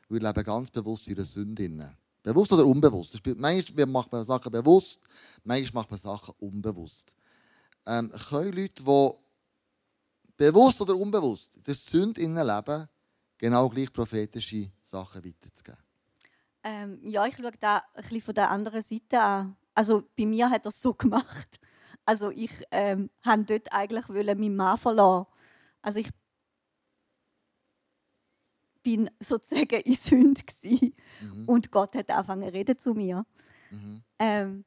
[0.09, 1.95] weil ich lebe ganz bewusst in einer Sünde.
[2.23, 3.21] Bewusst oder unbewusst.
[3.37, 4.99] Manchmal macht man Sachen bewusst,
[5.43, 7.15] manchmal macht man Sachen unbewusst.
[7.85, 9.11] Ähm, können Leute, die
[10.35, 12.87] bewusst oder unbewusst in der Sünde leben,
[13.37, 15.82] genau gleich prophetische Sachen weiterzugeben?
[16.63, 19.58] Ähm, ja, ich schaue da ein bisschen von der anderen Seite an.
[19.73, 21.60] Also bei mir hat er es so gemacht.
[22.06, 25.28] Also ich ähm, wollte dort eigentlich meinen Mann verlassen.
[25.82, 26.10] Also ich
[28.82, 30.41] bin sozusagen in Sünde
[31.21, 31.45] mhm.
[31.47, 33.26] und Gott hat angefangen zu reden zu mir.
[33.69, 34.04] Mhm.
[34.19, 34.65] Ähm,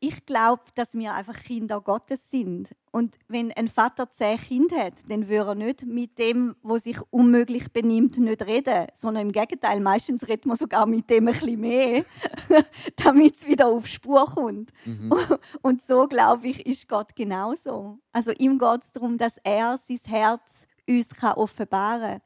[0.00, 2.74] ich glaube, dass wir einfach Kinder Gottes sind.
[2.92, 6.98] Und wenn ein Vater zehn Kinder hat, dann würde er nicht mit dem, wo sich
[7.10, 11.60] unmöglich benimmt, nicht reden, sondern im Gegenteil, meistens redet man sogar mit dem ein bisschen
[11.60, 12.04] mehr,
[12.96, 14.70] damit es wieder auf Spur kommt.
[14.84, 15.12] Mhm.
[15.62, 17.98] Und so, glaube ich, ist Gott genauso.
[18.12, 22.20] Also ihm geht es darum, dass er sein Herz uns offenbaren kann.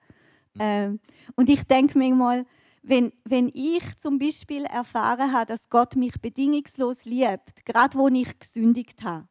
[0.55, 0.61] Mhm.
[0.61, 1.01] Ähm,
[1.37, 2.45] und ich denke manchmal,
[2.83, 8.39] wenn, wenn ich zum Beispiel erfahren habe, dass Gott mich bedingungslos liebt, gerade wo ich
[8.39, 9.29] gesündigt habe,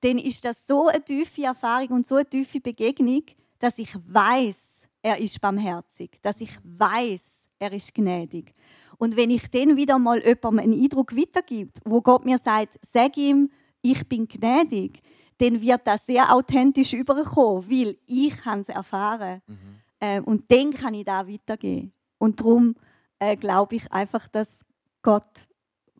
[0.00, 3.22] dann ist das so eine tiefe Erfahrung und so eine tiefe Begegnung,
[3.58, 8.54] dass ich weiß, er ist barmherzig, dass ich weiß, er ist gnädig.
[8.98, 13.16] Und wenn ich dann wieder mal jemandem einen Eindruck weitergebe, wo Gott mir sagt, sag
[13.16, 13.50] ihm,
[13.82, 15.00] ich bin gnädig,
[15.38, 19.56] dann wird das sehr authentisch überkommen, weil ich es erfahren mhm.
[20.00, 21.92] äh, und dann kann ich da weitergehen.
[22.18, 22.74] Und darum
[23.18, 24.60] äh, glaube ich einfach, dass
[25.02, 25.48] Gott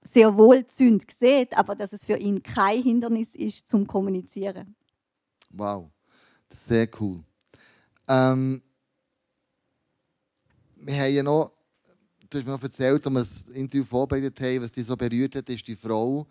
[0.02, 4.74] sehr wohl die Sünde sieht, aber dass es für ihn kein Hindernis ist zum Kommunizieren.
[5.50, 5.90] Wow,
[6.50, 7.22] sehr cool.
[8.06, 8.62] Ähm,
[10.76, 11.52] wir haben ja noch,
[12.30, 15.34] du hast mir noch erzählt, als wir das Interview vorbereitet haben, was dich so berührt
[15.34, 16.26] hat, ist die Frau,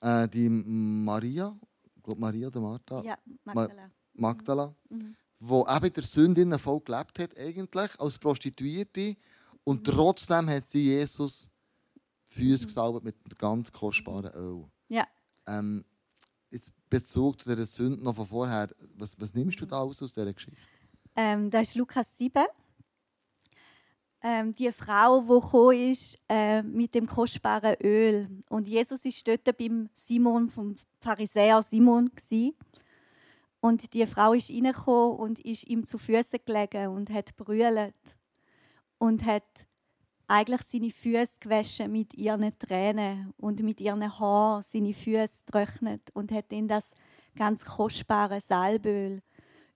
[0.00, 1.56] äh, die Maria,
[1.96, 3.02] ich glaube Maria oder Martha?
[3.02, 3.90] Ja, Magdala.
[4.14, 4.74] Magdala.
[4.90, 9.16] Mhm wo eben der Sündinnen voll gelebt hat, eigentlich, als Prostituierte.
[9.64, 9.92] Und mhm.
[9.92, 11.50] trotzdem hat sie Jesus
[12.28, 14.64] Füße gesalbt mit einem ganz kostbaren Öl.
[14.88, 15.04] Ja.
[15.48, 15.84] Ähm,
[16.48, 20.14] jetzt Bezug zu dieser Sünde noch von vorher, was, was nimmst du da aus, aus
[20.14, 20.60] dieser Geschichte?
[21.16, 22.44] Ähm, das ist Lukas 7.
[24.22, 28.28] Ähm, die Frau, die gekommen ist äh, mit dem kostbaren Öl.
[28.48, 32.12] Und Jesus war dort beim Simon, vom Pharisäer Simon.
[32.14, 32.54] Gewesen.
[33.64, 37.94] Und die Frau ist reingekommen und ist ihm zu Füßen gelegen und hat brüllt
[38.98, 39.44] und hat
[40.26, 46.32] eigentlich seine Füße gewaschen mit ihren Tränen und mit ihren Haaren seine Füße trocknet und
[46.32, 46.92] hat ihn das
[47.36, 49.22] ganz kostbare Salböl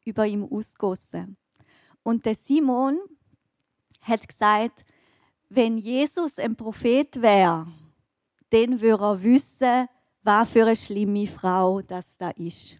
[0.04, 1.36] über ihm ausgossen.
[2.02, 2.98] Und der Simon
[4.00, 4.84] hat gesagt,
[5.48, 7.68] wenn Jesus ein Prophet wäre,
[8.50, 9.88] dann würde er wissen,
[10.24, 12.78] was für eine schlimme Frau das da ist.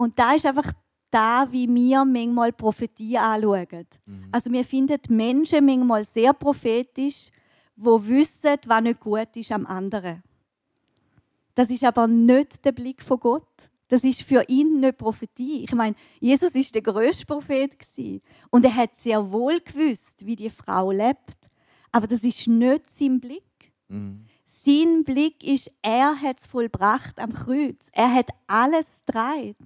[0.00, 0.72] Und da ist einfach
[1.10, 3.86] da, wie wir manchmal Prophetie anschauen.
[4.06, 4.28] Mhm.
[4.32, 7.28] Also wir finden Menschen manchmal sehr prophetisch,
[7.76, 10.22] wo wissen, was nicht gut ist am anderen.
[11.54, 13.70] Das ist aber nicht der Blick von Gott.
[13.88, 15.64] Das ist für ihn nicht Prophetie.
[15.64, 17.76] Ich meine, Jesus ist der größte Prophet
[18.48, 21.50] und er hat sehr wohl gewusst, wie die Frau lebt.
[21.92, 23.70] Aber das ist nicht sein Blick.
[23.88, 24.24] Mhm.
[24.44, 27.90] Sein Blick ist, er hat es vollbracht am Kreuz.
[27.92, 29.58] Er hat alles dreit.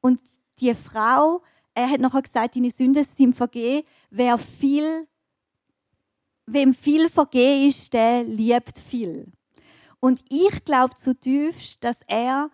[0.00, 0.20] Und
[0.60, 1.42] die Frau,
[1.74, 3.86] er hat nachher gesagt, deine Sünden sind vergeben.
[4.10, 5.06] Wer viel,
[6.46, 9.32] wem viel vergeben ist, der liebt viel.
[10.00, 12.50] Und ich glaube zutiefst, dass er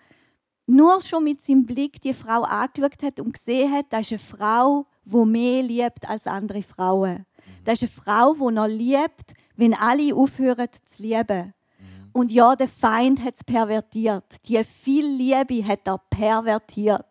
[0.66, 4.18] nur schon mit seinem Blick die Frau angeschaut hat und gesehen hat, das ist eine
[4.18, 7.26] Frau, die mehr liebt als andere Frauen.
[7.64, 11.52] Das ist eine Frau, die noch liebt, wenn alle aufhören zu lieben.
[12.12, 14.24] Und ja, der Feind hat es pervertiert.
[14.46, 17.06] Die viel Liebe hat er pervertiert.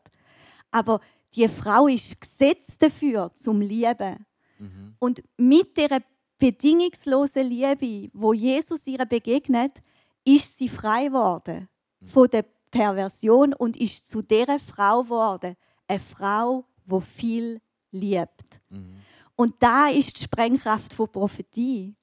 [0.74, 1.00] Aber
[1.36, 4.26] die Frau ist gesetzt dafür, zum Lieben.
[4.60, 4.96] Mhm.
[5.00, 6.02] Und mit der
[6.38, 9.82] bedingungslosen Liebe, wo Jesus ihr begegnet,
[10.26, 12.08] ist sie frei geworden mhm.
[12.08, 15.56] von der Perversion und ist zu der Frau geworden,
[15.88, 18.62] eine Frau, wo viel liebt.
[18.70, 18.98] Mhm.
[19.36, 21.96] Und da ist die Sprengkraft von Prophetie.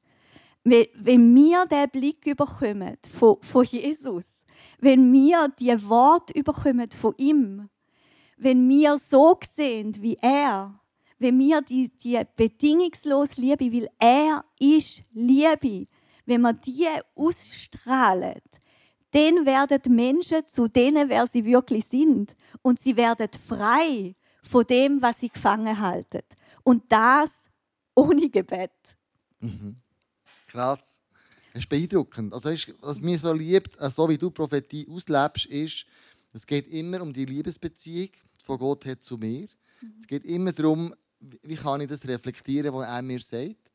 [0.63, 4.45] Wenn wir den Blick überkommen von, von Jesus,
[4.79, 7.69] wenn wir die Worte überkommen von ihm,
[8.41, 10.81] wenn wir so sehen wie er,
[11.19, 15.85] wenn wir die, die bedingungslose Liebe, weil er ist Liebe,
[16.25, 18.41] wenn wir die ausstrahlen,
[19.11, 22.35] dann werden Menschen zu denen, wer sie wirklich sind.
[22.63, 26.23] Und sie werden frei von dem, was sie gefangen halten.
[26.63, 27.45] Und das
[27.95, 28.71] ohne Gebet.
[29.41, 29.77] Mhm.
[30.47, 31.01] Krass.
[31.53, 32.33] Das ist beeindruckend.
[32.33, 32.51] Also,
[32.81, 35.85] was mir so liebt, äh, so wie du Prophetie auslebst, ist,
[36.33, 38.11] es geht immer um die Liebesbeziehung
[38.51, 39.47] von Gott hat zu mir.
[39.81, 39.95] Mhm.
[40.01, 43.71] Es geht immer darum, wie kann ich das reflektieren, was er mir sagt.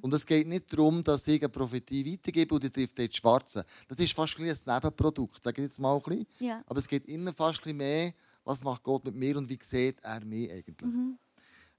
[0.00, 3.64] Und es geht nicht darum, dass ich eine Prophetie weitergebe und die trifft jetzt Schwarze.
[3.86, 6.26] Das ist fast ein, ein Nebenprodukt, sage ich jetzt mal ein bisschen.
[6.40, 6.62] Ja.
[6.66, 10.02] Aber es geht immer fast ein mehr, was macht Gott mit mir und wie sieht
[10.02, 10.90] er mich eigentlich.
[10.90, 11.18] Mhm.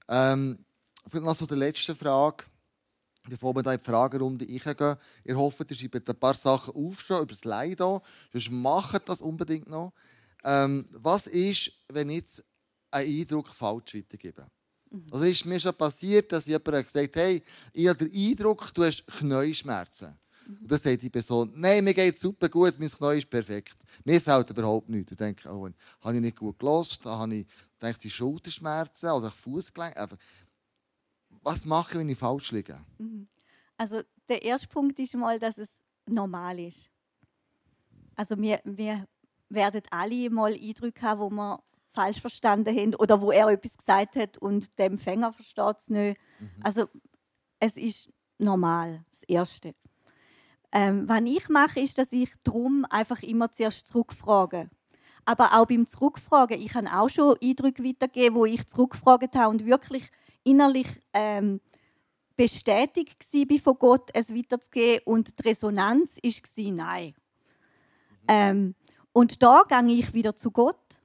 [0.08, 0.58] Ähm,
[1.10, 2.44] vielleicht noch zu der letzten Frage,
[3.28, 4.96] bevor wir da in die Fragerunde eingehen.
[5.24, 7.78] Ihr hofft, ihr schreibt ein paar Sachen auf schon über das Leid.
[7.78, 9.92] Sonst macht das unbedingt noch.
[10.48, 12.44] Ähm, was ist, wenn ich jetzt
[12.90, 14.46] einen Eindruck falsch weitergebe?
[14.90, 15.06] Mhm.
[15.10, 17.42] Also ist mir schon passiert, dass jemand gesagt hat, hey,
[17.74, 20.18] ich habe den Eindruck, du hast Knieschmerzen.
[20.46, 20.58] Mhm.
[20.62, 23.76] Und dann sagt die Person, nein, mir geht es super gut, mein Knie ist perfekt.
[24.04, 25.12] Mir fällt überhaupt nichts.
[25.12, 25.68] Ich denke, oh,
[26.00, 27.46] habe ich nicht gut gelost, habe ich
[27.82, 29.94] denke, die Schulterschmerzen oder Fußgelenk.
[31.42, 32.78] Was mache ich, wenn ich falsch liege?
[32.96, 33.28] Mhm.
[33.76, 36.90] Also der erste Punkt ist mal, dass es normal ist.
[38.16, 39.06] Also wir, wir
[39.48, 44.16] werden alle mal Eindrücke haben, wo wir falsch verstanden haben oder wo er etwas gesagt
[44.16, 46.20] hat und der Empfänger versteht es nicht.
[46.38, 46.50] Mhm.
[46.62, 46.88] Also
[47.60, 49.74] es ist normal, das Erste.
[50.72, 54.68] Ähm, was ich mache, ist, dass ich drum einfach immer zuerst zurückfrage.
[55.24, 59.66] Aber auch beim Zurückfragen, ich habe auch schon Eindrücke weitergegeben, wo ich zurückgefragt habe und
[59.66, 60.08] wirklich
[60.42, 61.60] innerlich ähm,
[62.36, 65.02] bestätigt war von Gott, es weiterzugeben.
[65.04, 67.06] Und die Resonanz war, nein.
[67.06, 68.26] Mhm.
[68.28, 68.74] Ähm,
[69.12, 71.00] und da gehe ich wieder zu Gott.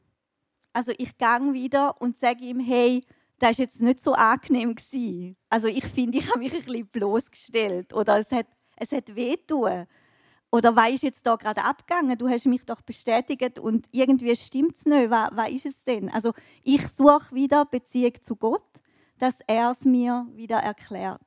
[0.73, 3.01] Also ich gehe wieder und sage ihm, hey,
[3.39, 5.35] das ist jetzt nicht so angenehm gewesen.
[5.49, 9.85] Also ich finde, ich habe mich ein bisschen bloßgestellt oder es hat, es hat wehtun.
[10.51, 12.17] Oder was ist jetzt da gerade abgegangen?
[12.17, 15.09] Du hast mich doch bestätigt und irgendwie stimmt es nicht.
[15.09, 16.09] Was, was ist es denn?
[16.11, 18.81] Also ich suche wieder Beziehung zu Gott,
[19.17, 21.21] dass er es mir wieder erklärt.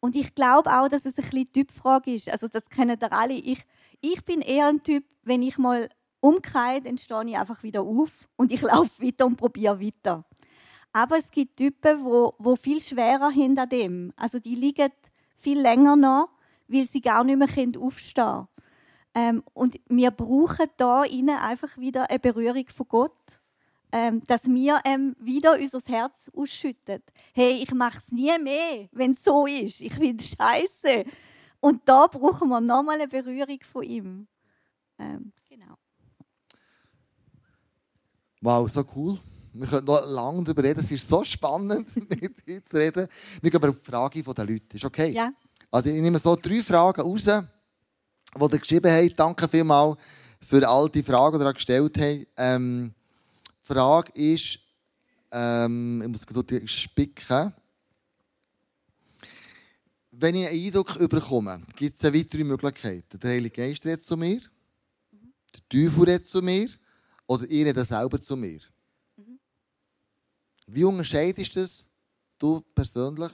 [0.00, 2.30] Und ich glaube auch, dass es ein bisschen Typfrage ist.
[2.30, 3.34] Also das kennen ihr alle.
[3.34, 3.64] Ich,
[4.00, 5.88] ich bin eher ein Typ, wenn ich mal
[6.20, 10.24] umkehrt, dann stehe ich einfach wieder auf und ich laufe weiter und probiere weiter.
[10.92, 14.12] Aber es gibt Typen, wo, wo viel schwerer hinter dem.
[14.16, 14.90] Also die liegen
[15.36, 16.30] viel länger noch,
[16.66, 18.48] weil sie gar nicht mehr aufstehen können.
[19.14, 23.16] Ähm, und wir brauchen da ihnen einfach wieder eine Berührung von Gott,
[23.90, 27.02] ähm, dass wir ähm, wieder unser Herz ausschütten.
[27.32, 29.80] Hey, ich mache es nie mehr, wenn es so ist.
[29.80, 31.04] Ich es scheiße.
[31.60, 34.28] Und da brauchen wir nochmal eine Berührung von ihm.
[34.98, 35.74] Ähm, genau.
[38.40, 39.18] Wow, so cool.
[39.52, 40.80] Wir können noch lange darüber reden.
[40.80, 43.08] Es ist so spannend, mit dir zu reden.
[43.40, 44.76] Wir gehen aber auf die Frage der Leute.
[44.76, 45.10] Ist okay?
[45.10, 45.32] Ja.
[45.70, 47.30] Also ich nehme so drei Fragen raus, die
[48.40, 49.18] ihr geschrieben habt.
[49.18, 49.96] Danke vielmals
[50.40, 52.26] für all die Fragen, die ihr gestellt habt.
[52.36, 52.94] Ähm,
[53.44, 54.60] die Frage ist,
[55.32, 57.52] ähm, ich muss dort spicken.
[60.20, 63.20] Wenn ich einen Eindruck bekomme, gibt es weitere Möglichkeiten.
[63.20, 66.68] Der Heilige Geist redet zu mir, der Teufel redet zu mir
[67.28, 68.58] oder ihr redet selber zu mir.
[70.66, 71.88] Wie unterscheidest du das,
[72.36, 73.30] du persönlich?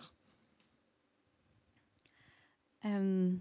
[2.83, 3.41] Ähm,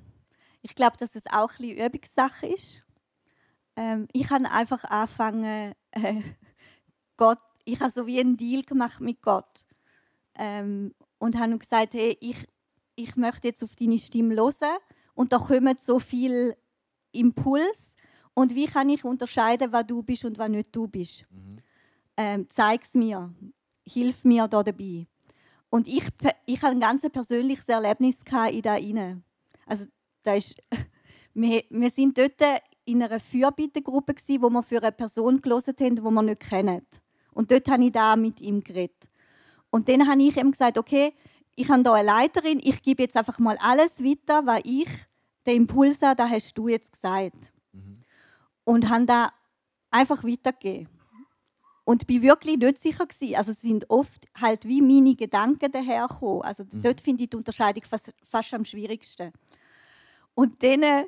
[0.62, 2.82] ich glaube, dass es auch ein bisschen Übungssache ist.
[3.76, 6.22] Ähm, ich habe einfach angefangen, äh,
[7.18, 9.66] Gott, ich habe so wie einen Deal gemacht mit Gott
[10.36, 12.48] ähm, und habe gesagt, hey, ich,
[12.96, 14.78] ich möchte jetzt auf deine Stimme hören
[15.14, 16.56] und da kommen so viel
[17.12, 17.96] Impuls
[18.34, 21.26] und wie kann ich unterscheiden, was du bist und was nicht du bist?
[21.30, 21.58] Mhm.
[22.18, 23.34] Ähm, Zeig es mir,
[23.88, 25.08] hilf mir da dabei.
[25.70, 26.04] Und ich,
[26.46, 29.24] ich habe ein ganz persönliches Erlebnis in da rein.
[29.66, 29.86] Also,
[30.22, 30.56] da ist,
[31.34, 32.42] wir, wir sind dort
[32.86, 36.86] in einer Fürbittegruppe, wo wir für eine Person gelesen haben, die wir nicht kennen.
[37.34, 39.10] Und dort habe ich da mit ihm geredet.
[39.72, 41.14] Und dann habe ich ihm gesagt, okay,
[41.56, 44.90] ich habe hier eine Leiterin, ich gebe jetzt einfach mal alles weiter, was ich,
[45.46, 47.52] den Impuls habe, das hast du jetzt gesagt.
[47.74, 48.00] Mhm.
[48.64, 49.30] Und habe da
[49.92, 50.88] einfach weitergegeben.
[51.86, 53.36] Und bin wirklich nicht sicher gewesen.
[53.36, 56.42] Also es sind oft halt wie meine Gedanken dahergekommen.
[56.44, 56.82] Also mhm.
[56.82, 59.34] dort finde ich die Unterscheidung fast, fast am schwierigsten.
[60.34, 61.06] Und dann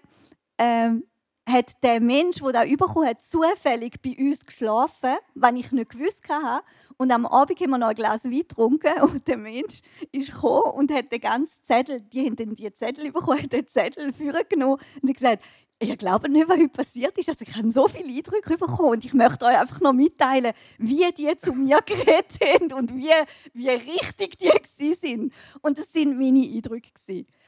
[0.58, 1.04] ähm,
[1.48, 6.28] hat der Mensch, der da überkommen hat, zufällig bei uns geschlafen, wenn ich nicht gewusst
[6.28, 6.66] hatte.
[6.98, 9.82] Und am Abend haben wir noch ein Glas Wein getrunken und der Mensch
[10.12, 13.68] ist gekommen und hat den ganzen Zettel, die haben dann die Zettel bekommen, hat den
[13.68, 14.14] Zettel
[14.50, 15.44] genommen und gesagt,
[15.80, 17.30] ich glaube nicht, was heute passiert ist.
[17.30, 21.12] Also ich habe so viele Eindrücke bekommen und ich möchte euch einfach noch mitteilen, wie
[21.12, 23.12] die zu mir geredet haben und wie,
[23.54, 25.34] wie richtig die sind.
[25.62, 26.90] Und das sind meine Eindrücke.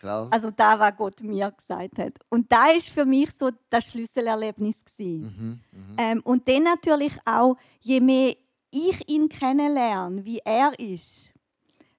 [0.02, 0.32] Krass.
[0.32, 2.14] Also da, was Gott mir gesagt hat.
[2.30, 4.84] Und da ist für mich so das Schlüsselerlebnis.
[4.98, 5.82] Mhm, mh.
[5.98, 8.36] ähm, und dann natürlich auch, je mehr
[8.72, 11.32] ich ihn kennenlerne, wie er ist,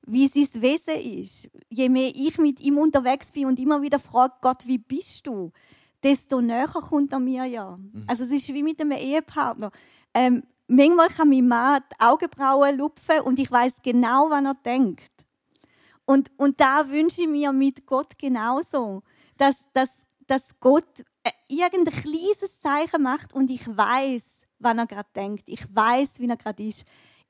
[0.06, 4.34] wie sein Wesen ist, je mehr ich mit ihm unterwegs bin und immer wieder frage,
[4.40, 5.52] Gott, wie bist du?
[6.02, 7.76] Desto näher kommt er mir ja.
[7.76, 8.04] Mhm.
[8.06, 9.70] Also es ist wie mit einem Ehepartner.
[10.14, 15.12] Ähm, manchmal kann mein Mann die Augenbrauen lupfen und ich weiß genau, was er denkt.
[16.04, 19.02] Und, und da wünsche ich mir mit Gott genauso,
[19.36, 25.08] dass, dass, dass Gott äh, irgendein kleines Zeichen macht und ich weiß, was er gerade
[25.14, 25.48] denkt.
[25.48, 26.84] Ich weiß, wie er gerade ist.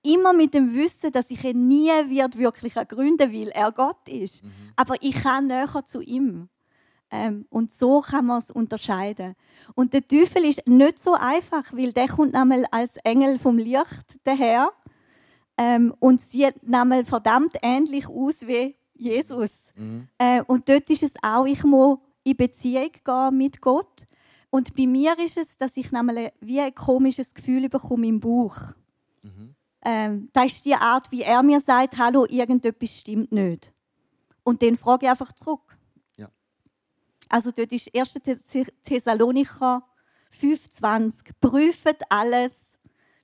[0.05, 4.45] Immer mit dem Wissen, dass ich ihn nie wird wirklich ergründen, weil er Gott ist.
[4.45, 4.51] Mhm.
[4.77, 6.49] Aber ich kann näher zu ihm.
[7.11, 9.35] Ähm, und so kann man es unterscheiden.
[9.75, 14.19] Und der Teufel ist nicht so einfach, weil der kommt nämlich als Engel vom Licht
[14.25, 14.71] daher
[15.57, 19.73] ähm, und sieht nämlich verdammt ähnlich aus wie Jesus.
[19.77, 20.09] Mhm.
[20.19, 24.07] Äh, und dort ist es auch, ich muss in Beziehung gehen mit Gott.
[24.51, 28.57] Und bei mir ist es, dass ich nämlich wie ein komisches Gefühl bekomme im Bauch.
[29.23, 29.55] Mhm.
[29.85, 33.73] Ähm, das ist die Art, wie er mir sagt, hallo, irgendetwas stimmt nicht.
[34.43, 35.78] Und dann frage ich einfach zurück.
[37.29, 38.15] Also dort ist 1.
[38.85, 39.83] Thessalonicher
[40.33, 41.31] 5,20.
[41.41, 42.79] Prüfet alles,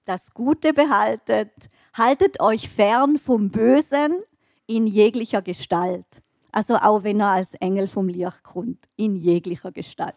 [0.04, 1.52] das Gute behaltet,
[1.94, 4.22] haltet euch fern vom Bösen
[4.66, 6.22] in jeglicher Gestalt.
[6.52, 10.14] Also auch wenn er als Engel vom Licht kommt, in jeglicher Gestalt.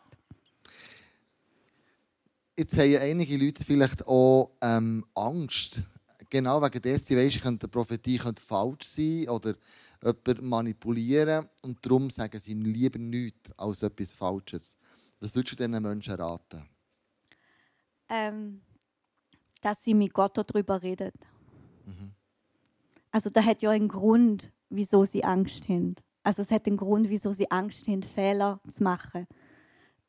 [2.57, 5.81] Jetzt haben einige Leute vielleicht auch ähm, Angst.
[6.29, 9.53] Genau wegen dessen, sie weiss, die Prophetie könnte falsch sein oder
[10.03, 14.77] jemanden manipulieren und darum sagen sie ihm lieber nichts als etwas Falsches.
[15.19, 16.63] Was würdest du diesen Menschen raten?
[18.09, 18.61] Ähm,
[19.61, 21.11] dass sie mit Gott darüber reden.
[21.85, 22.13] Mhm.
[23.11, 25.95] Also da hat ja einen Grund, wieso sie Angst haben.
[26.23, 29.27] Also es hat einen Grund, wieso sie Angst haben, Fehler zu machen.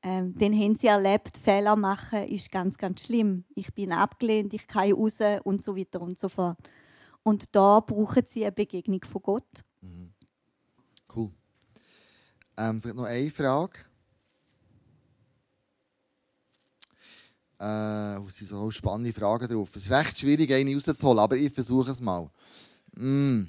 [0.02, 3.44] Ähm, den haben sie erlebt, Fehler machen ist ganz, ganz schlimm.
[3.54, 6.58] Ich bin abgelehnt, ich kann raus und so weiter und so fort.
[7.22, 9.64] Und da brauchen sie eine Begegnung von Gott.
[9.80, 10.12] Mhm.
[11.14, 11.30] Cool.
[12.56, 13.78] Ähm, vielleicht noch eine Frage.
[17.60, 19.74] Äh, es sind so spannende Fragen drauf.
[19.74, 22.30] Es ist recht schwierig, eine rauszuholen, aber ich versuche es mal.
[22.96, 23.44] Mm.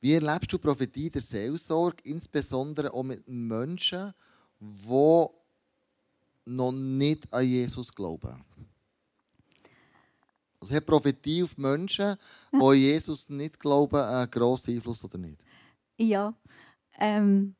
[0.00, 4.12] Wie erlebst du Prophetie der Seelsorge, insbesondere auch mit Menschen,
[4.60, 5.26] die
[6.44, 8.44] noch nicht an Jesus glauben?
[10.66, 12.16] Also hat Prophetie auf Menschen,
[12.52, 15.38] die Jesus nicht glauben, einen grossen Einfluss oder nicht?
[15.96, 16.34] Ja.
[16.98, 17.54] Ähm,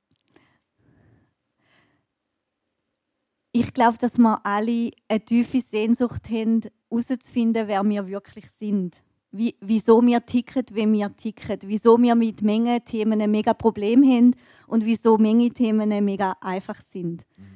[3.52, 8.96] ich glaube, dass wir alle eine tiefe Sehnsucht haben, herauszufinden, wer wir wirklich sind.
[9.30, 11.60] Wie, wieso wir ticken, wie wir ticken.
[11.62, 14.34] Wieso wir mit Mengen Themen ein mega Problem haben
[14.66, 17.24] und wieso Menge Themen mega einfach sind.
[17.36, 17.55] Mhm.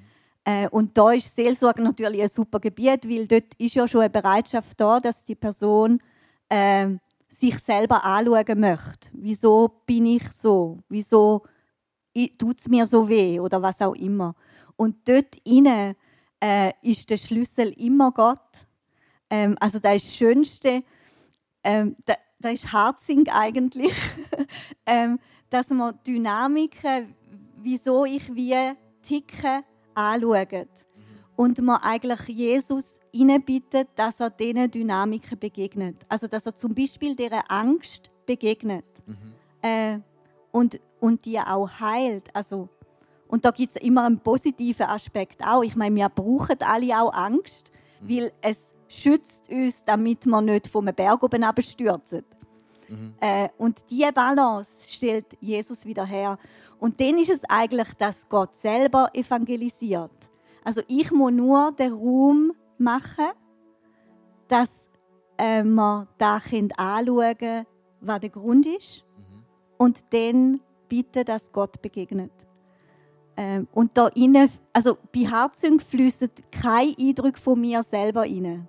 [0.50, 4.10] Äh, und da ist Seelsorge natürlich ein super Gebiet, weil dort ist ja schon eine
[4.10, 6.00] Bereitschaft da, dass die Person
[6.48, 6.88] äh,
[7.28, 9.08] sich selber anschauen möchte.
[9.12, 10.78] Wieso bin ich so?
[10.88, 11.42] Wieso
[12.38, 13.38] tut es mir so weh?
[13.38, 14.34] Oder was auch immer.
[14.76, 15.94] Und dort inne
[16.42, 18.66] äh, ist der Schlüssel immer Gott.
[19.28, 20.82] Ähm, also das ist das Schönste,
[21.62, 23.94] ähm, das, das ist Harzing eigentlich,
[24.86, 25.20] ähm,
[25.50, 27.14] dass man Dynamiken,
[27.62, 28.56] wieso ich wie
[29.02, 29.62] ticke,
[30.00, 30.68] anschaut.
[31.36, 32.98] Und man eigentlich Jesus
[33.46, 35.96] bittet, dass er diesen Dynamiken begegnet.
[36.08, 38.84] Also dass er zum Beispiel dieser Angst begegnet.
[39.06, 39.16] Mhm.
[39.62, 39.98] Äh,
[40.52, 42.34] und, und die auch heilt.
[42.34, 42.68] Also,
[43.28, 45.62] und da gibt es immer einen positiven Aspekt auch.
[45.62, 47.70] Ich meine, wir brauchen alle auch Angst,
[48.00, 48.08] mhm.
[48.08, 52.24] weil es schützt uns, damit wir nicht vom Berg oben abstürzen.
[52.88, 53.14] Mhm.
[53.20, 56.38] Äh, und diese Balance stellt Jesus wieder her.
[56.80, 60.10] Und dann ist es eigentlich, dass Gott selber evangelisiert.
[60.64, 63.26] Also ich muss nur den Raum machen,
[64.48, 64.88] dass
[65.36, 67.66] äh, wir da anschauen können,
[68.00, 69.04] was der Grund ist.
[69.16, 69.44] Mhm.
[69.78, 72.32] Und dann bitten, dass Gott begegnet.
[73.36, 78.66] Ähm, und da innen, also bei Herzung fließt kein Eindruck von mir selber rein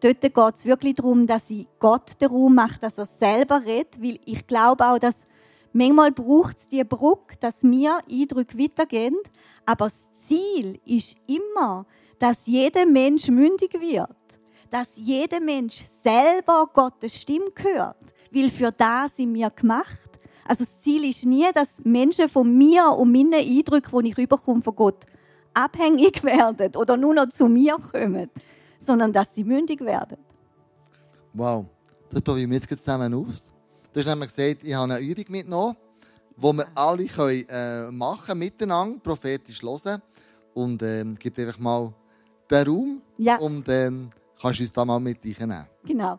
[0.00, 4.00] dort geht es wirklich darum, dass ich Gott den Raum mache, dass er selber redet,
[4.02, 5.26] weil ich glaube auch, dass
[5.76, 9.16] manchmal braucht es die Brücke, dass wir Eindrücke weitergehen,
[9.64, 11.86] aber das Ziel ist immer,
[12.18, 14.16] dass jeder Mensch mündig wird,
[14.70, 20.00] dass jeder Mensch selber Gottes Stimme hört, weil für das sind wir gemacht.
[20.48, 24.62] Also das Ziel ist nie, dass Menschen von mir und meinen Eindrücken, die ich überkomme
[24.62, 25.04] von Gott,
[25.54, 28.30] abhängig werden oder nur noch zu mir kommen
[28.78, 30.18] sondern dass sie mündig werden.
[31.32, 31.66] Wow,
[32.10, 33.50] das probieren wir jetzt zusammen aus.
[33.96, 35.74] Du hast nämlich gesagt, ich habe eine Übung mitgenommen,
[36.36, 40.02] die wir alle können, äh, machen miteinander, prophetisch hören.
[40.52, 41.94] Und äh, gibt einfach mal
[42.50, 43.38] den Raum ja.
[43.38, 45.66] und dann kannst du uns da mal mit reinnehmen.
[45.86, 46.18] Genau.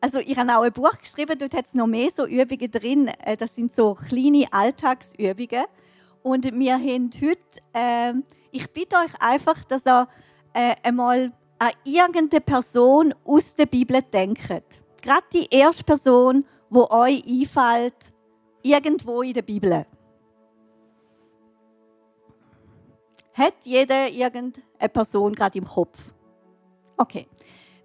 [0.00, 3.08] Also ich habe auch ein Buch geschrieben, dort hat es noch mehr so Übungen drin.
[3.08, 5.64] Äh, das sind so kleine Alltagsübungen.
[6.22, 7.40] Und wir haben heute,
[7.72, 8.12] äh,
[8.52, 10.06] ich bitte euch einfach, dass ihr
[10.52, 14.48] äh, einmal an irgendeine Person aus der Bibel denkt.
[15.02, 18.12] Gerade die erste Person, wo euch einfällt,
[18.62, 19.86] irgendwo in der Bibel.
[23.34, 25.98] Hat jeder irgendeine Person gerade im Kopf?
[26.96, 27.26] Okay.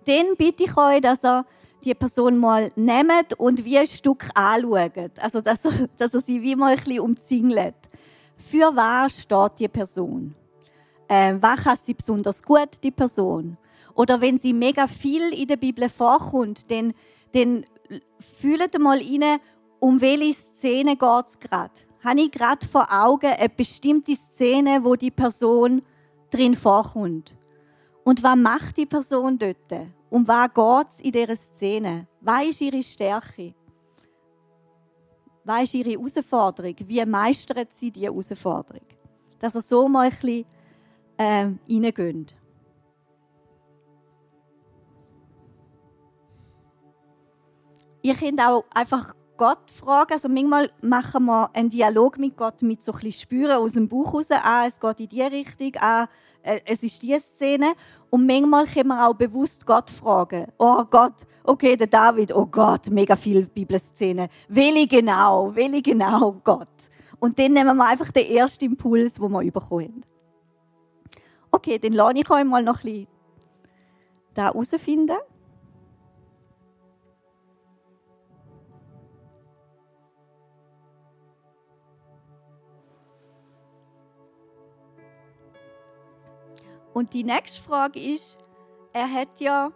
[0.06, 1.46] Dann bitte ich euch, dass ihr
[1.84, 5.20] die Person mal nehmt und wie ein Stück anschaut.
[5.20, 7.76] Also, dass er, dass er sie wie mal ein bisschen umzingelt.
[8.38, 10.36] Für was steht die Person?
[11.08, 13.58] Äh, was kann sie besonders gut, die Person?
[13.94, 16.94] Oder wenn sie mega viel in der Bibel vorkommt, dann,
[17.34, 17.66] dann
[18.20, 19.40] fühlt mal rein,
[19.80, 21.74] um welche Szene geht es gerade.
[22.04, 25.82] Habe ich gerade vor Augen eine bestimmte Szene, wo die Person
[26.30, 27.36] drin vorkommt?
[28.04, 29.88] Und was macht die Person dort?
[30.10, 32.08] Um was geht es in dieser Szene?
[32.22, 33.54] Was ist ihre Stärke?
[35.44, 36.76] Was ist ihre Herausforderung?
[36.86, 38.86] Wie meistert sie diese Herausforderung?
[39.40, 40.46] Dass er so mal ein bisschen
[41.18, 42.36] äh, reingeht.
[48.02, 50.14] Ihr könnt auch einfach Gott fragen.
[50.14, 53.88] Also manchmal machen wir einen Dialog mit Gott mit so ein bisschen Spüren aus dem
[53.88, 54.28] Bauch raus.
[54.30, 55.72] Ah, es geht in die Richtung.
[55.80, 56.08] Ah,
[56.44, 57.74] äh, es ist diese Szene.
[58.10, 60.48] Und manchmal können wir auch bewusst Gott fragen.
[60.58, 64.28] Oh Gott, okay, der David, oh Gott, mega viele Bibelszenen.
[64.48, 65.56] Welche genau?
[65.56, 66.68] Welche genau, Gott?
[67.20, 70.04] Und dann nehmen wir einfach den ersten Impuls, den wir bekommen.
[71.52, 73.08] Okay, dann lasse ich euch mal noch ein bisschen
[74.34, 75.18] da herausfinden.
[86.94, 88.38] Und die nächste Frage ist,
[88.94, 89.72] er hat ja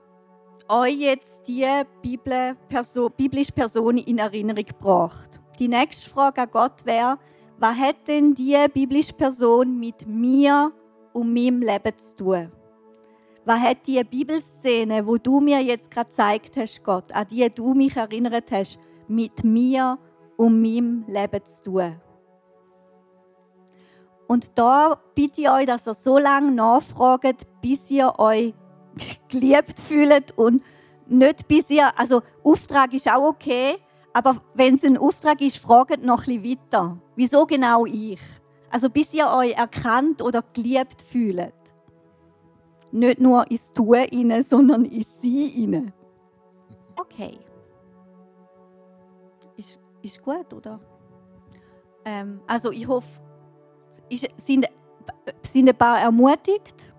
[0.67, 1.65] euch jetzt die
[2.01, 5.39] Bibel, Person, biblische Person in Erinnerung gebracht.
[5.59, 7.17] Die nächste Frage an Gott wäre,
[7.57, 10.73] was hat denn die biblische Person mit mir
[11.13, 12.51] und meinem Leben zu tun?
[13.45, 17.73] Was hat die Bibelszene, wo du mir jetzt gerade gezeigt hast, Gott, an die du
[17.73, 19.99] mich erinnert hast, mit mir
[20.35, 22.01] und meinem Leben zu tun?
[24.27, 28.53] Und da bitte ich euch, dass ihr so lange nachfragt, bis ihr euch
[29.29, 30.63] geliebt fühlt und
[31.07, 33.77] nicht bis ihr, also Auftrag ist auch okay,
[34.13, 36.97] aber wenn es ein Auftrag ist, fragt noch ein bisschen weiter.
[37.15, 38.21] Wieso genau ich?
[38.71, 41.53] Also bis ihr euch erkannt oder geliebt fühlt.
[42.91, 45.93] Nicht nur ins Tun inne, sondern ins Sie inne.
[46.95, 47.37] Okay.
[49.57, 50.79] Ist, ist gut, oder?
[52.05, 53.09] Ähm, also ich hoffe,
[54.09, 54.67] ist, sind,
[55.41, 56.93] sind ein paar ermutigt?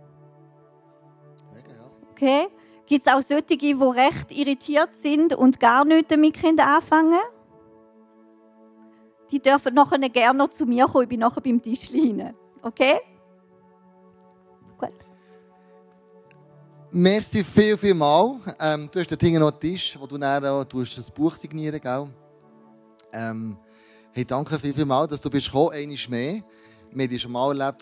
[2.13, 2.49] Okay.
[2.87, 7.19] Gibt es auch solche, die recht irritiert sind und gar nichts damit anfangen?
[9.31, 11.03] Die dürfen nachher gerne noch zu mir kommen.
[11.03, 12.35] Ich bin nachher beim Tisch rein.
[12.63, 13.01] Okay?
[14.79, 14.93] Gut.
[16.93, 18.41] merci viel, viel mal.
[18.61, 21.11] Ähm, du hast dort hinten noch einen Tisch, wo du dann auch, du hast das
[21.11, 22.09] Buch signieren, gell?
[23.13, 23.57] Ähm,
[24.13, 26.43] hey, danke viel, viel mal, dass du bist gekommen, einmal mehr.
[26.93, 27.75] Wir haben schon mal erlebt,